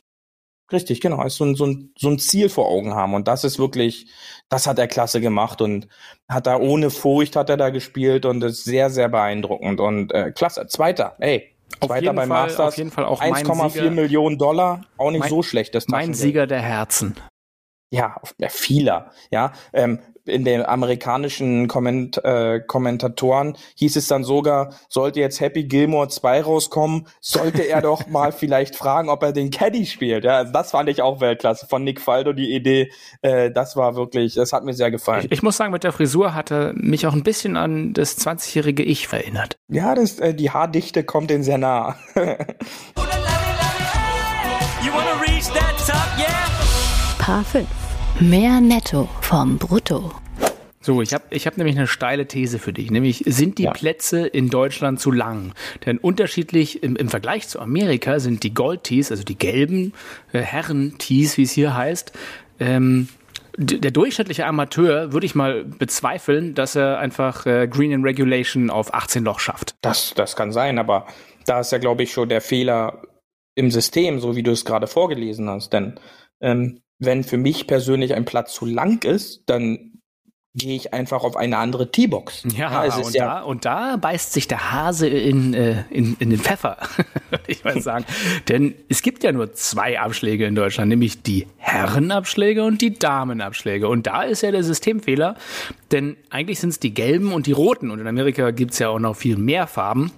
[0.72, 1.18] Richtig, genau.
[1.18, 3.14] Also so ein, so, ein, so ein Ziel vor Augen haben.
[3.14, 4.06] Und das ist wirklich,
[4.48, 5.88] das hat er klasse gemacht und
[6.28, 9.80] hat da ohne Furcht hat er da gespielt und ist sehr, sehr beeindruckend.
[9.80, 10.66] Und äh, klasse.
[10.68, 11.54] Zweiter, ey.
[11.85, 12.68] Zweiter beim Fall, Masters.
[12.68, 14.83] Auf jeden Fall auch 1,4 Millionen Dollar.
[14.96, 15.74] Auch nicht mein, so schlecht.
[15.74, 17.16] Das mein Sieger der Herzen.
[17.90, 19.11] Ja, ja vieler.
[19.30, 25.64] Ja, ähm, in den amerikanischen Komment äh, Kommentatoren hieß es dann sogar, sollte jetzt Happy
[25.64, 30.24] Gilmore 2 rauskommen, sollte er doch mal vielleicht fragen, ob er den Caddy spielt.
[30.24, 32.90] Ja, also das fand ich auch Weltklasse von Nick Faldo, die Idee.
[33.22, 35.26] Äh, das war wirklich, das hat mir sehr gefallen.
[35.26, 38.18] Ich, ich muss sagen, mit der Frisur hat er mich auch ein bisschen an das
[38.18, 39.56] 20-jährige Ich verinnert.
[39.68, 41.96] Ja, das, äh, die Haardichte kommt den sehr nah.
[47.18, 47.89] Paar 5.
[48.20, 50.12] Mehr Netto vom Brutto.
[50.83, 52.90] So, ich habe ich hab nämlich eine steile These für dich.
[52.90, 53.70] Nämlich, sind die ja.
[53.72, 55.54] Plätze in Deutschland zu lang?
[55.87, 59.94] Denn unterschiedlich im, im Vergleich zu Amerika sind die Gold-Tees, also die gelben
[60.33, 62.12] äh, Herren-Tees, wie es hier heißt,
[62.58, 63.08] ähm,
[63.56, 68.92] der durchschnittliche Amateur würde ich mal bezweifeln, dass er einfach äh, Green in Regulation auf
[68.92, 69.77] 18 Loch schafft.
[69.81, 71.06] Das, das kann sein, aber
[71.46, 73.02] da ist ja, glaube ich, schon der Fehler
[73.54, 75.73] im System, so wie du es gerade vorgelesen hast.
[75.73, 75.98] Denn
[76.40, 79.90] ähm, wenn für mich persönlich ein Platz zu lang ist, dann
[80.55, 82.42] gehe ich einfach auf eine andere T-Box.
[82.57, 86.31] Ja, ja und, ja da, und da beißt sich der Hase in, äh, in, in
[86.31, 86.77] den Pfeffer,
[87.31, 88.05] würde ich mal sagen.
[88.48, 93.88] Denn es gibt ja nur zwei Abschläge in Deutschland, nämlich die Herrenabschläge und die Damenabschläge.
[93.88, 95.37] Und da ist ja der Systemfehler,
[95.92, 97.90] denn eigentlich sind es die gelben und die roten.
[97.90, 100.11] Und in Amerika gibt es ja auch noch viel mehr Farben.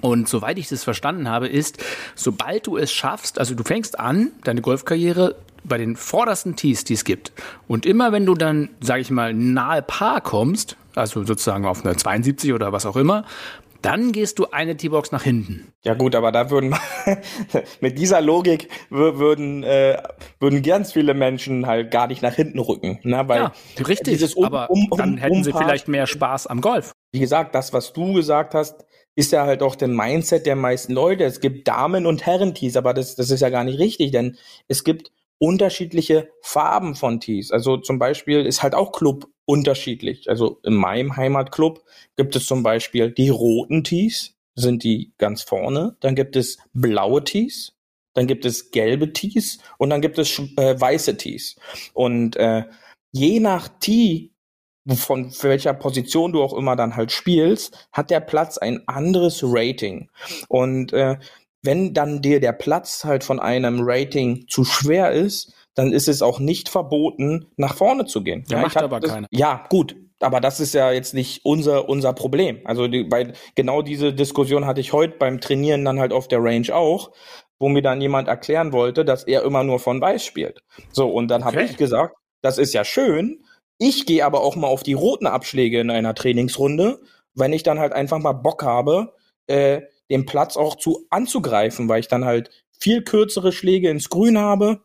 [0.00, 1.82] Und soweit ich das verstanden habe, ist,
[2.14, 6.94] sobald du es schaffst, also du fängst an, deine Golfkarriere bei den vordersten Tees, die
[6.94, 7.32] es gibt.
[7.68, 11.96] Und immer wenn du dann, sage ich mal, nahe Paar kommst, also sozusagen auf eine
[11.96, 13.24] 72 oder was auch immer,
[13.82, 15.72] dann gehst du eine T-Box nach hinten.
[15.84, 16.74] Ja gut, aber da würden
[17.80, 20.02] mit dieser Logik würden äh,
[20.38, 23.26] würden ganz viele Menschen halt gar nicht nach hinten rücken, ne?
[23.26, 23.52] Weil ja,
[23.86, 24.36] richtig.
[24.36, 26.92] Um, aber um, um, dann hätten sie vielleicht mehr Spaß am Golf.
[27.12, 28.84] Wie gesagt, das, was du gesagt hast,
[29.16, 31.24] ist ja halt auch der Mindset der meisten Leute.
[31.24, 34.36] Es gibt Damen- und Herren-Tees, aber das, das ist ja gar nicht richtig, denn
[34.68, 37.50] es gibt unterschiedliche Farben von Tees.
[37.50, 40.28] Also zum Beispiel ist halt auch Club unterschiedlich.
[40.28, 41.82] Also in meinem Heimatclub
[42.16, 45.96] gibt es zum Beispiel die roten Tees, sind die ganz vorne.
[46.00, 47.72] Dann gibt es blaue Tees,
[48.14, 51.56] dann gibt es gelbe Tees und dann gibt es äh, weiße Tees.
[51.94, 52.64] Und äh,
[53.12, 54.32] je nach Tee,
[54.88, 60.08] von welcher Position du auch immer dann halt spielst, hat der Platz ein anderes Rating.
[60.48, 61.16] Und äh,
[61.62, 66.22] wenn dann dir der Platz halt von einem Rating zu schwer ist, dann ist es
[66.22, 68.44] auch nicht verboten, nach vorne zu gehen.
[68.48, 69.26] Ja, macht aber das, keiner.
[69.30, 69.96] Ja, gut.
[70.22, 72.60] Aber das ist ja jetzt nicht unser, unser Problem.
[72.64, 76.42] Also die, bei, genau diese Diskussion hatte ich heute beim Trainieren dann halt auf der
[76.42, 77.12] Range auch,
[77.58, 80.62] wo mir dann jemand erklären wollte, dass er immer nur von Weiß spielt.
[80.92, 81.56] So, und dann okay.
[81.56, 83.42] habe ich gesagt, das ist ja schön.
[83.82, 87.00] Ich gehe aber auch mal auf die roten Abschläge in einer Trainingsrunde,
[87.34, 89.14] wenn ich dann halt einfach mal Bock habe,
[89.46, 94.36] äh, den Platz auch zu anzugreifen, weil ich dann halt viel kürzere Schläge ins Grün
[94.36, 94.82] habe.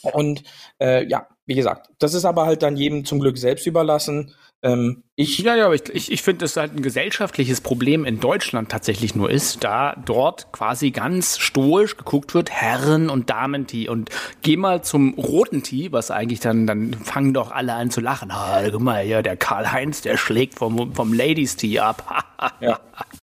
[0.00, 0.42] Und
[0.80, 4.34] äh, ja, wie gesagt, das ist aber halt dann jedem zum Glück selbst überlassen.
[4.62, 8.20] Ähm, ich ja, ja, aber ich, ich, ich finde, dass halt ein gesellschaftliches Problem in
[8.20, 13.88] Deutschland tatsächlich nur ist, da dort quasi ganz stoisch geguckt wird, Herren- und Damen-Tee.
[13.88, 14.10] Und
[14.42, 18.30] geh mal zum roten Tee, was eigentlich dann, dann fangen doch alle an zu lachen.
[18.30, 22.24] Ah, guck mal, ja, der Karl-Heinz, der schlägt vom, vom Ladies-Tee ab.
[22.60, 22.80] ja.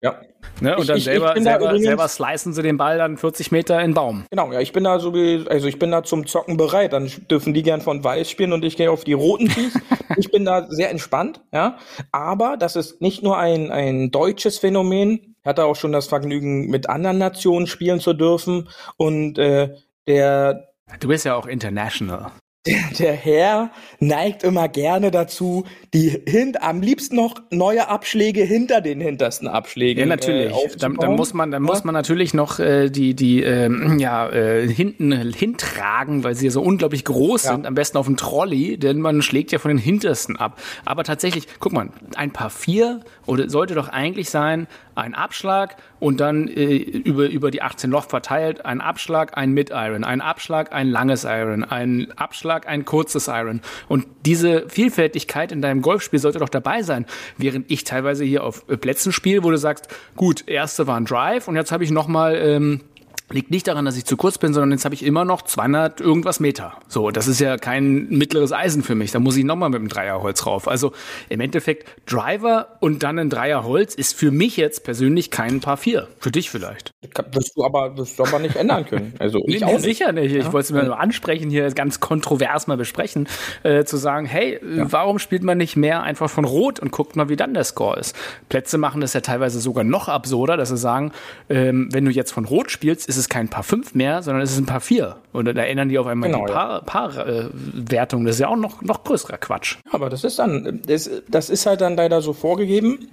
[0.02, 0.22] Ja.
[0.62, 0.76] Ne?
[0.76, 3.52] Und ich, dann ich, selber, ich selber, übrigens, selber slicen sie den Ball dann 40
[3.52, 4.26] Meter in den Baum.
[4.30, 6.94] Genau, ja, ich bin da so wie, also ich bin da zum Zocken bereit.
[6.94, 9.80] Dann dürfen die gern von Weiß spielen und ich gehe auf die roten Tees.
[10.18, 11.78] ich bin da sehr entspannt, ja.
[12.12, 15.36] Aber das ist nicht nur ein, ein deutsches Phänomen.
[15.42, 18.70] Ich hatte auch schon das Vergnügen, mit anderen Nationen spielen zu dürfen.
[18.98, 19.76] Und äh,
[20.08, 20.68] der
[21.00, 22.32] Du bist ja auch international
[22.68, 28.82] der, der Herr neigt immer gerne dazu, die hint, am liebsten noch neue Abschläge hinter
[28.82, 30.02] den hintersten Abschlägen.
[30.02, 30.52] Ja, natürlich.
[30.52, 31.68] Äh, dann, dann, muss man, dann ja.
[31.72, 36.52] muss man natürlich noch äh, die, die äh, ja, äh, hinten hintragen, weil sie ja
[36.52, 37.54] so unglaublich groß ja.
[37.54, 40.60] sind, am besten auf dem Trolley, denn man schlägt ja von den hintersten ab.
[40.86, 46.20] Aber tatsächlich, guck mal, ein paar vier oder sollte doch eigentlich sein, ein Abschlag und
[46.20, 50.88] dann äh, über, über die 18 Loch verteilt ein Abschlag, ein Mid-Iron, ein Abschlag, ein
[50.90, 53.62] langes Iron, ein Abschlag, ein kurzes Iron.
[53.88, 57.06] Und diese Vielfältigkeit in deinem Golfspiel sollte doch dabei sein,
[57.38, 61.48] während ich teilweise hier auf Plätzen spiele, wo du sagst, gut, erste war ein Drive
[61.48, 62.82] und jetzt habe ich nochmal ähm,
[63.30, 66.00] Liegt nicht daran, dass ich zu kurz bin, sondern jetzt habe ich immer noch 200
[66.00, 66.78] irgendwas Meter.
[66.88, 69.12] So, das ist ja kein mittleres Eisen für mich.
[69.12, 70.70] Da muss ich nochmal mit dem Dreierholz rauf.
[70.70, 70.94] Also
[71.28, 76.08] im Endeffekt Driver und dann ein Dreierholz ist für mich jetzt persönlich kein Paar 4.
[76.20, 76.92] Für dich vielleicht.
[77.32, 79.14] Das du aber, das du aber nicht ändern können.
[79.20, 80.34] Also ich nee, auch sicher nicht.
[80.34, 80.54] Ich ja.
[80.54, 83.28] wollte es mir nur ansprechen, hier ganz kontrovers mal besprechen,
[83.64, 84.90] äh, zu sagen, hey, ja.
[84.90, 88.00] warum spielt man nicht mehr einfach von Rot und guckt mal, wie dann der Score
[88.00, 88.16] ist?
[88.48, 91.12] Plätze machen das ja teilweise sogar noch absurder, dass sie sagen,
[91.50, 94.44] ähm, wenn du jetzt von Rot spielst, ist ist es kein Paar 5 mehr, sondern
[94.44, 95.18] es ist ein Paar 4.
[95.34, 97.50] Und dann erinnern die auf einmal genau, die Paar, Paar äh.
[97.74, 99.78] Das ist ja auch noch, noch größerer Quatsch.
[99.86, 103.10] Ja, aber das ist dann, das, das ist halt dann leider so vorgegeben.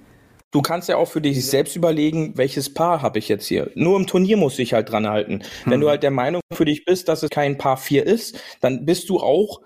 [0.51, 3.71] Du kannst ja auch für dich selbst überlegen, welches Paar habe ich jetzt hier.
[3.75, 5.41] Nur im Turnier musst du dich halt dran halten.
[5.63, 5.71] Hm.
[5.71, 8.85] Wenn du halt der Meinung für dich bist, dass es kein Paar 4 ist, dann
[8.85, 9.61] bist du auch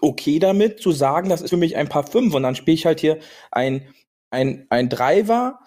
[0.00, 2.86] okay damit zu sagen, das ist für mich ein Paar 5 und dann spiele ich
[2.86, 3.18] halt hier
[3.52, 3.86] ein,
[4.30, 5.60] ein, ein Driver,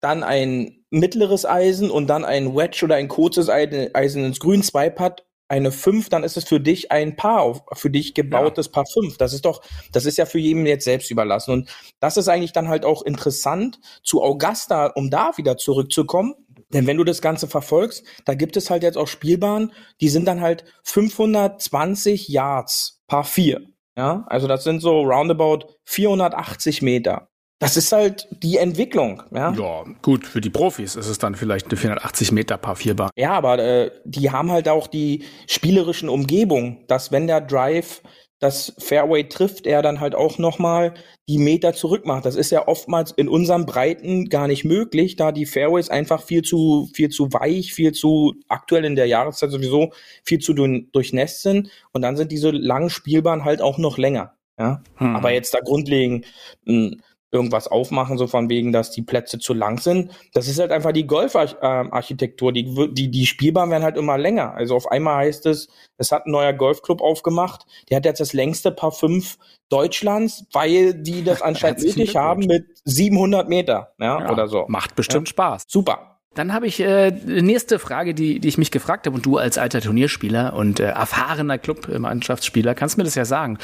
[0.00, 4.90] dann ein mittleres Eisen und dann ein Wedge oder ein kurzes Eisen ins Grün, zwei
[4.90, 8.72] Putt, eine 5, dann ist es für dich ein Paar, für dich gebautes ja.
[8.72, 9.16] Paar 5.
[9.16, 9.62] Das ist doch,
[9.92, 11.52] das ist ja für jeden jetzt selbst überlassen.
[11.52, 11.70] Und
[12.00, 16.34] das ist eigentlich dann halt auch interessant zu Augusta, um da wieder zurückzukommen.
[16.74, 19.72] Denn wenn du das Ganze verfolgst, da gibt es halt jetzt auch Spielbahnen,
[20.02, 23.62] die sind dann halt 520 Yards Paar 4.
[23.96, 27.30] Ja, also das sind so roundabout 480 Meter.
[27.58, 29.22] Das ist halt die Entwicklung.
[29.32, 33.10] Ja, ja gut, für die Profis ist es dann vielleicht eine 480 Meter Paar Vierbahn.
[33.16, 38.02] Ja, aber äh, die haben halt auch die spielerischen Umgebung, dass wenn der Drive
[38.38, 40.94] das Fairway trifft, er dann halt auch nochmal
[41.28, 42.24] die Meter zurück macht.
[42.24, 46.42] Das ist ja oftmals in unseren Breiten gar nicht möglich, da die Fairways einfach viel
[46.42, 49.92] zu, viel zu weich, viel zu aktuell in der Jahreszeit sowieso
[50.22, 51.70] viel zu durchnässt sind.
[51.92, 54.34] Und dann sind diese langen Spielbahnen halt auch noch länger.
[54.58, 55.14] Ja, hm.
[55.14, 56.26] aber jetzt da grundlegend
[56.64, 57.00] mh, hm,
[57.30, 60.12] irgendwas aufmachen, so von wegen, dass die Plätze zu lang sind.
[60.32, 62.52] Das ist halt einfach die Golfarchitektur.
[62.52, 64.54] Die, die, die Spielbahnen werden halt immer länger.
[64.54, 65.68] Also auf einmal heißt es,
[65.98, 67.66] es hat ein neuer Golfclub aufgemacht.
[67.90, 72.66] Der hat jetzt das längste Paar 5 Deutschlands, weil die das anscheinend nötig haben mit
[72.84, 74.64] 700 Meter, ja, ja oder so.
[74.68, 75.32] Macht bestimmt ja.
[75.32, 75.64] Spaß.
[75.68, 76.17] Super.
[76.38, 79.58] Dann habe ich äh, nächste Frage, die, die ich mich gefragt habe und du als
[79.58, 83.58] alter Turnierspieler und äh, erfahrener Clubmannschaftsspieler kannst mir das ja sagen.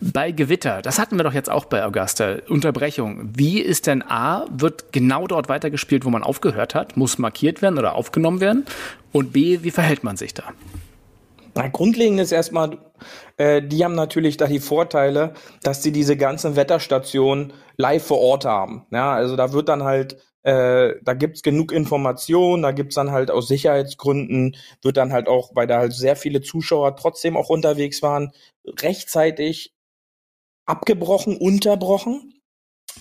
[0.00, 3.30] Bei Gewitter, das hatten wir doch jetzt auch bei Augusta, Unterbrechung.
[3.36, 6.96] Wie ist denn A, wird genau dort weitergespielt, wo man aufgehört hat?
[6.96, 8.64] Muss markiert werden oder aufgenommen werden?
[9.12, 10.46] Und B, wie verhält man sich da?
[11.54, 12.76] Na, grundlegend ist erstmal,
[13.36, 18.44] äh, die haben natürlich da die Vorteile, dass sie diese ganzen Wetterstationen live vor Ort
[18.44, 18.84] haben.
[18.90, 20.16] Ja, also da wird dann halt
[20.46, 25.56] äh, da gibt's genug Informationen, da gibt's dann halt aus Sicherheitsgründen, wird dann halt auch,
[25.56, 28.30] weil da halt sehr viele Zuschauer trotzdem auch unterwegs waren,
[28.64, 29.74] rechtzeitig
[30.64, 32.34] abgebrochen, unterbrochen.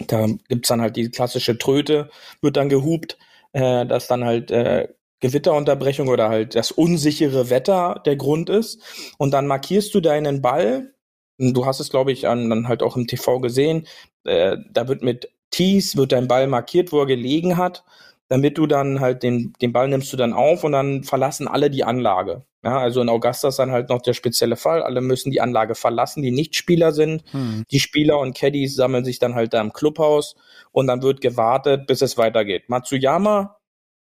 [0.08, 2.10] Da gibt's dann halt die klassische Tröte,
[2.42, 3.20] wird dann gehupt,
[3.54, 4.88] äh, dass dann halt äh,
[5.20, 8.82] Gewitterunterbrechung oder halt das unsichere Wetter der Grund ist.
[9.20, 10.96] Und dann markierst du deinen Ball.
[11.38, 13.86] Du hast es, glaube ich, an, dann halt auch im TV gesehen.
[14.24, 17.86] Äh, da wird mit Tees wird dein Ball markiert, wo er gelegen hat,
[18.28, 21.70] damit du dann halt den, den Ball nimmst du dann auf und dann verlassen alle
[21.70, 22.44] die Anlage.
[22.62, 24.84] Ja, also in Augusta ist dann halt noch der spezielle Fall.
[24.84, 27.24] Alle müssen die Anlage verlassen, die nicht Spieler sind.
[27.32, 27.64] Hm.
[27.72, 30.36] Die Spieler und Caddies sammeln sich dann halt da im Clubhaus
[30.74, 32.68] und dann wird gewartet, bis es weitergeht.
[32.68, 33.56] Matsuyama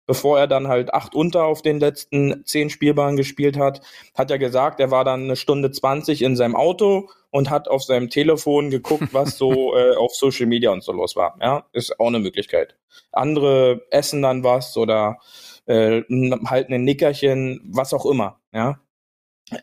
[0.05, 3.81] bevor er dann halt acht unter auf den letzten zehn Spielbahnen gespielt hat,
[4.13, 7.83] hat er gesagt, er war dann eine Stunde zwanzig in seinem Auto und hat auf
[7.83, 11.37] seinem Telefon geguckt, was so äh, auf Social Media und so los war.
[11.41, 12.77] Ja, ist auch eine Möglichkeit.
[13.11, 15.17] Andere essen dann was oder
[15.65, 16.01] äh,
[16.45, 18.39] halten ein Nickerchen, was auch immer.
[18.53, 18.79] Ja,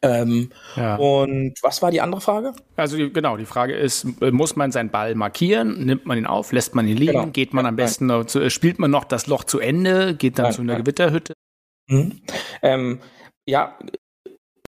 [0.03, 0.97] ähm, ja.
[0.97, 2.53] Und was war die andere Frage?
[2.76, 5.85] Also die, genau, die Frage ist, muss man seinen Ball markieren?
[5.85, 6.53] Nimmt man ihn auf?
[6.53, 7.12] Lässt man ihn liegen?
[7.12, 7.26] Genau.
[7.26, 10.14] Geht man am besten, noch zu, spielt man noch das Loch zu Ende?
[10.14, 10.83] Geht dann nein, zu einer nein.
[10.83, 11.35] Gewitterhütte?
[11.89, 12.20] Mhm.
[12.62, 13.01] Ähm,
[13.45, 13.76] ja,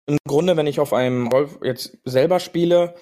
[0.07, 2.95] im Grunde, wenn ich auf einem Golf jetzt selber spiele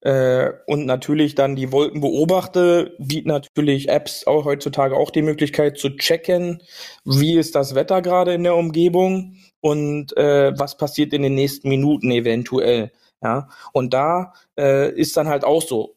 [0.00, 5.78] äh, und natürlich dann die Wolken beobachte, bieten natürlich Apps auch heutzutage auch die Möglichkeit
[5.78, 6.62] zu checken,
[7.04, 9.36] wie ist das Wetter gerade in der Umgebung
[9.66, 12.92] und äh, was passiert in den nächsten Minuten eventuell.
[13.20, 15.96] Ja, und da äh, ist dann halt auch so.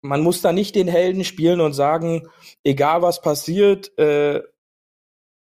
[0.00, 2.26] Man muss da nicht den Helden spielen und sagen,
[2.64, 4.40] egal was passiert, äh,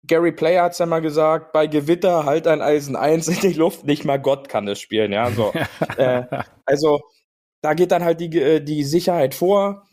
[0.08, 3.86] Gary Player hat's ja mal gesagt, bei Gewitter halt ein Eisen 1 in die Luft,
[3.86, 5.54] nicht mal Gott kann das spielen, ja, so.
[5.98, 6.24] äh,
[6.66, 7.02] also,
[7.62, 9.88] da geht dann halt die, äh, die Sicherheit vor,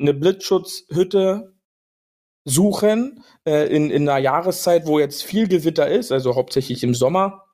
[0.00, 1.51] eine Blitzschutzhütte
[2.44, 7.44] suchen, äh, in, in einer Jahreszeit, wo jetzt viel Gewitter ist, also hauptsächlich im Sommer,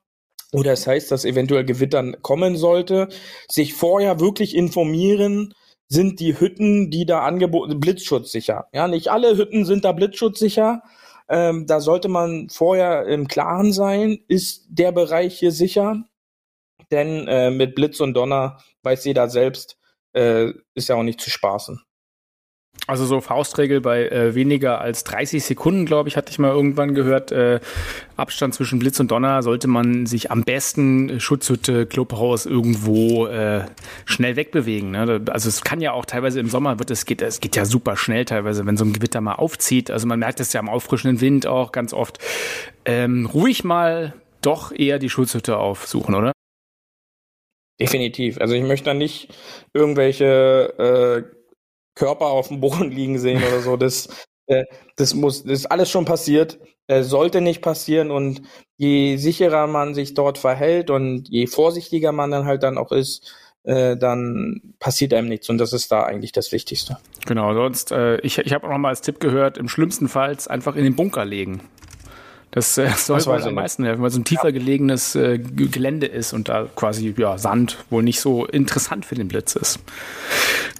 [0.51, 3.09] oder es das heißt, dass eventuell Gewittern kommen sollte,
[3.49, 5.53] sich vorher wirklich informieren,
[5.87, 8.67] sind die Hütten, die da angeboten, blitzschutzsicher.
[8.73, 10.83] Ja, nicht alle Hütten sind da blitzschutzsicher,
[11.29, 16.03] ähm, da sollte man vorher im Klaren sein, ist der Bereich hier sicher?
[16.91, 19.77] Denn äh, mit Blitz und Donner weiß jeder selbst,
[20.13, 21.81] äh, ist ja auch nicht zu spaßen.
[22.89, 26.95] Also so Faustregel bei äh, weniger als 30 Sekunden, glaube ich, hatte ich mal irgendwann
[26.95, 27.31] gehört.
[27.31, 27.59] Äh,
[28.17, 33.65] Abstand zwischen Blitz und Donner sollte man sich am besten Schutzhütte, Clubhaus irgendwo äh,
[34.05, 34.91] schnell wegbewegen.
[34.91, 35.21] Ne?
[35.29, 37.95] Also es kann ja auch teilweise im Sommer wird es geht es geht ja super
[37.95, 39.91] schnell teilweise, wenn so ein Gewitter mal aufzieht.
[39.91, 42.17] Also man merkt es ja am auffrischenden Wind auch ganz oft.
[42.85, 46.31] Ähm, ruhig mal doch eher die Schutzhütte aufsuchen, oder?
[47.79, 48.41] Definitiv.
[48.41, 49.33] Also ich möchte da nicht
[49.73, 51.38] irgendwelche äh,
[51.99, 53.77] Körper auf dem Boden liegen sehen oder so.
[53.77, 54.07] Das,
[54.47, 54.63] äh,
[54.95, 56.57] das muss, das ist alles schon passiert.
[56.87, 58.41] Äh, sollte nicht passieren und
[58.77, 63.31] je sicherer man sich dort verhält und je vorsichtiger man dann halt dann auch ist,
[63.63, 66.97] äh, dann passiert einem nichts und das ist da eigentlich das Wichtigste.
[67.27, 70.35] Genau, sonst, äh, ich, ich habe auch noch mal als Tipp gehört, im schlimmsten Fall
[70.47, 71.61] einfach in den Bunker legen.
[72.51, 74.51] Das äh, soll wohl am meisten helfen, weil so ein tiefer ja.
[74.51, 79.27] gelegenes äh, Gelände ist und da quasi ja, Sand wohl nicht so interessant für den
[79.27, 79.79] Blitz ist.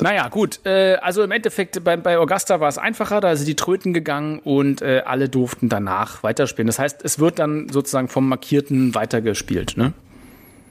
[0.02, 0.66] Naja, gut.
[0.66, 4.40] Äh, also im Endeffekt bei, bei Augusta war es einfacher, da sind die Tröten gegangen
[4.40, 6.68] und äh, alle durften danach weiterspielen.
[6.68, 9.94] Das heißt, es wird dann sozusagen vom Markierten weitergespielt, ne?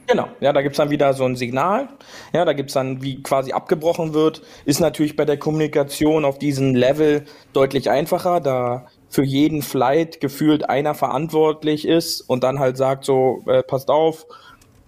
[0.09, 1.89] Genau, ja, da gibt's dann wieder so ein Signal.
[2.33, 6.75] Ja, da gibt's dann, wie quasi abgebrochen wird, ist natürlich bei der Kommunikation auf diesem
[6.75, 13.05] Level deutlich einfacher, da für jeden Flight gefühlt einer verantwortlich ist und dann halt sagt
[13.05, 14.27] so, äh, passt auf,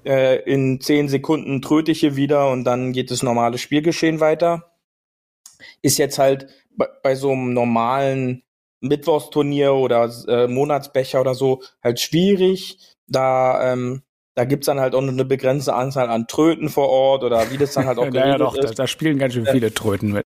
[0.05, 4.73] äh, in zehn Sekunden tröte ich hier wieder und dann geht das normale Spielgeschehen weiter.
[5.83, 8.43] Ist jetzt halt bei, bei so einem normalen
[8.81, 12.79] Mittwochsturnier oder äh, Monatsbecher oder so halt schwierig.
[13.07, 14.03] Da, ähm,
[14.35, 17.59] da gibt's dann halt auch nur eine begrenzte Anzahl an Tröten vor Ort oder wie
[17.59, 18.71] das dann halt auch naja, doch, ist.
[18.71, 20.25] Da, da spielen ganz schön viele Tröten mit.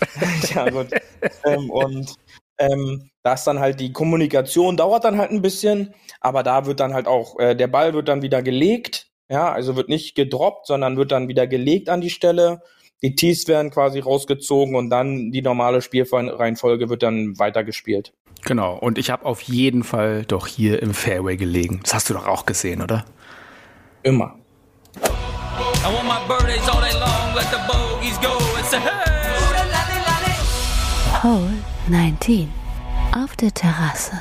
[0.54, 0.88] ja, gut.
[1.44, 2.14] ähm, und
[2.58, 6.80] ähm, da ist dann halt die Kommunikation dauert dann halt ein bisschen, aber da wird
[6.80, 10.66] dann halt auch, äh, der Ball wird dann wieder gelegt, ja, also wird nicht gedroppt,
[10.66, 12.62] sondern wird dann wieder gelegt an die Stelle.
[13.02, 18.12] Die Tees werden quasi rausgezogen und dann die normale Spielreihenfolge wird dann weitergespielt.
[18.44, 21.80] Genau, und ich habe auf jeden Fall doch hier im Fairway gelegen.
[21.82, 23.04] Das hast du doch auch gesehen, oder?
[24.02, 24.38] Immer.
[31.22, 32.48] Hole 19
[33.14, 34.12] auf der Terrasse.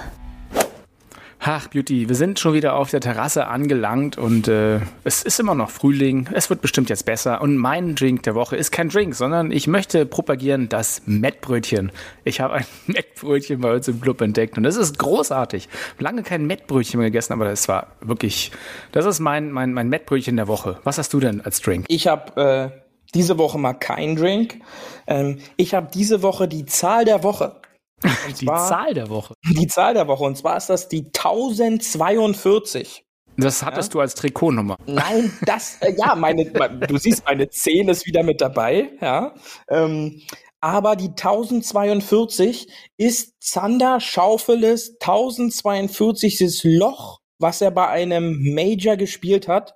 [1.40, 5.56] Ach, Beauty, wir sind schon wieder auf der Terrasse angelangt und äh, es ist immer
[5.56, 6.28] noch Frühling.
[6.34, 7.42] Es wird bestimmt jetzt besser.
[7.42, 11.94] Und mein Drink der Woche ist kein Drink, sondern ich möchte propagieren das Mettbrötchen.
[12.26, 15.70] Ich habe ein Mettbrötchen bei uns im Club entdeckt und das ist großartig.
[16.00, 18.52] Lange kein Mettbrötchen mehr gegessen, aber das war wirklich,
[18.92, 20.80] das ist mein, mein, mein Mettbrötchen der Woche.
[20.84, 21.86] Was hast du denn als Drink?
[21.88, 22.83] Ich habe äh,
[23.14, 24.60] diese Woche mal kein Drink.
[25.08, 27.62] Ähm, ich habe diese Woche die Zahl der Woche.
[28.40, 29.34] die Zahl der Woche.
[29.44, 30.24] Die Zahl der Woche.
[30.24, 33.06] Und zwar ist das die 1042.
[33.38, 33.94] Das hattest ja?
[33.94, 34.78] du als Trikotnummer.
[34.86, 39.34] Nein, das, äh, ja, meine, du siehst, meine 10 ist wieder mit dabei, ja.
[39.70, 40.22] Ähm,
[40.62, 46.62] aber die 1042 ist Zander Schaufeles 1042.
[46.64, 49.76] Loch, was er bei einem Major gespielt hat.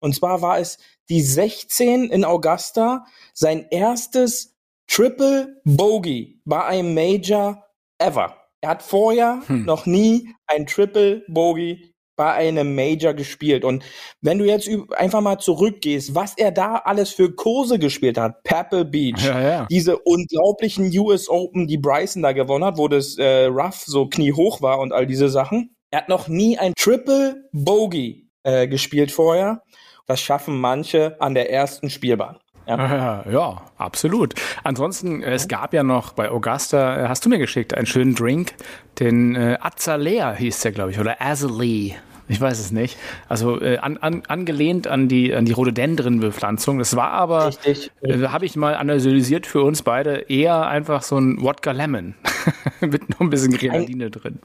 [0.00, 0.78] Und zwar war es
[1.08, 4.56] die 16 in Augusta, sein erstes
[4.86, 7.64] Triple Bogey bei einem Major
[7.98, 8.36] ever.
[8.60, 9.64] Er hat vorher hm.
[9.64, 13.64] noch nie ein Triple Bogey bei einem Major gespielt.
[13.64, 13.84] Und
[14.20, 18.84] wenn du jetzt einfach mal zurückgehst, was er da alles für Kurse gespielt hat, Pebble
[18.84, 19.66] Beach, ja, ja.
[19.70, 24.60] diese unglaublichen US Open, die Bryson da gewonnen hat, wo das äh, Rough so kniehoch
[24.60, 25.76] war und all diese Sachen.
[25.90, 29.62] Er hat noch nie ein Triple Bogey äh, gespielt vorher.
[30.08, 32.36] Das schaffen manche an der ersten Spielbahn.
[32.66, 33.24] Ja.
[33.30, 34.34] ja, absolut.
[34.64, 38.54] Ansonsten, es gab ja noch bei Augusta, äh, hast du mir geschickt, einen schönen Drink,
[39.00, 41.96] den äh, Azalea hieß der, glaube ich, oder Azalea.
[42.26, 42.98] Ich weiß es nicht.
[43.28, 46.78] Also äh, an, an, angelehnt an die, an die Rhododendron-Bepflanzung.
[46.78, 51.42] Das war aber, äh, habe ich mal analysiert für uns beide, eher einfach so ein
[51.42, 52.14] Wodka Lemon
[52.80, 54.38] mit noch ein bisschen Grenadine drin.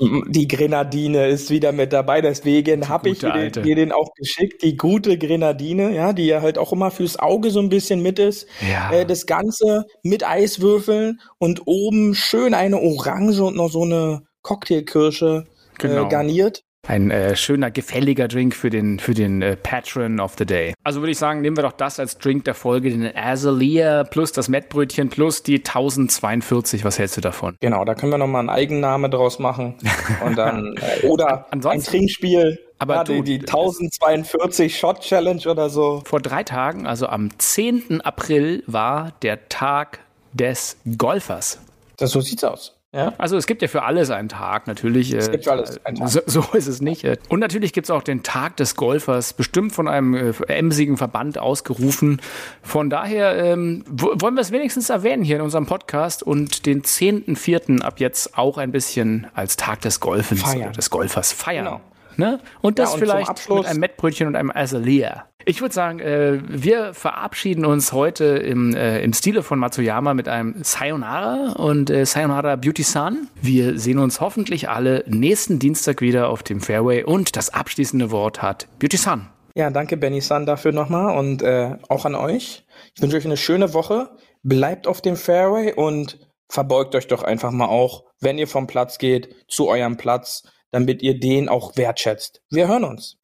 [0.00, 4.62] Die Grenadine ist wieder mit dabei, deswegen habe ich dir den, den, auch geschickt.
[4.62, 8.18] Die gute Grenadine, ja, die ja halt auch immer fürs Auge so ein bisschen mit
[8.18, 8.48] ist.
[8.68, 8.90] Ja.
[8.92, 15.46] Äh, das Ganze mit Eiswürfeln und oben schön eine Orange und noch so eine Cocktailkirsche
[15.46, 16.06] äh, genau.
[16.06, 16.64] äh, garniert.
[16.88, 20.72] Ein äh, schöner, gefälliger Drink für den, für den äh, Patron of the Day.
[20.84, 24.32] Also würde ich sagen, nehmen wir doch das als Drink der Folge, den Azalea plus
[24.32, 26.86] das Mettbrötchen plus die 1042.
[26.86, 27.56] Was hältst du davon?
[27.60, 29.74] Genau, da können wir nochmal einen Eigenname draus machen.
[30.24, 32.58] Und dann, äh, oder ein Trinkspiel.
[32.78, 36.00] Aber ja, du, die, die 1042 Shot Challenge oder so.
[36.06, 38.00] Vor drei Tagen, also am 10.
[38.00, 39.98] April, war der Tag
[40.32, 41.60] des Golfers.
[41.98, 42.77] Das, so sieht's aus.
[42.94, 43.12] Ja?
[43.18, 45.12] Also es gibt ja für alles einen Tag, natürlich.
[45.12, 46.08] Es gibt für alles einen Tag.
[46.08, 47.06] So, so ist es nicht.
[47.28, 51.36] Und natürlich gibt es auch den Tag des Golfers, bestimmt von einem äh, emsigen Verband
[51.36, 52.22] ausgerufen.
[52.62, 57.82] Von daher ähm, wollen wir es wenigstens erwähnen hier in unserem Podcast und den 10.4.
[57.82, 60.72] ab jetzt auch ein bisschen als Tag des Golfens feiern.
[60.72, 61.66] des Golfers feiern.
[61.66, 61.80] Genau.
[62.18, 62.40] Ne?
[62.60, 65.26] Und das ja, und vielleicht mit einem Mettbrötchen und einem Azalea.
[65.44, 70.28] Ich würde sagen, äh, wir verabschieden uns heute im, äh, im Stile von Matsuyama mit
[70.28, 73.28] einem Sayonara und äh, Sayonara Beauty Sun.
[73.40, 78.42] Wir sehen uns hoffentlich alle nächsten Dienstag wieder auf dem Fairway und das abschließende Wort
[78.42, 79.28] hat Beauty Sun.
[79.54, 82.64] Ja, danke Benny Sun dafür nochmal und äh, auch an euch.
[82.96, 84.10] Ich wünsche euch eine schöne Woche.
[84.42, 88.98] Bleibt auf dem Fairway und verbeugt euch doch einfach mal auch, wenn ihr vom Platz
[88.98, 92.42] geht, zu eurem Platz damit ihr den auch wertschätzt.
[92.50, 93.16] Wir hören uns.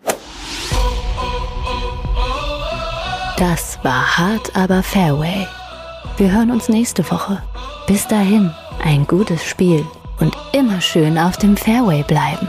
[3.37, 5.47] Das war hart, aber Fairway.
[6.17, 7.43] Wir hören uns nächste Woche.
[7.87, 9.85] Bis dahin, ein gutes Spiel
[10.21, 12.49] und immer schön auf dem Fairway bleiben.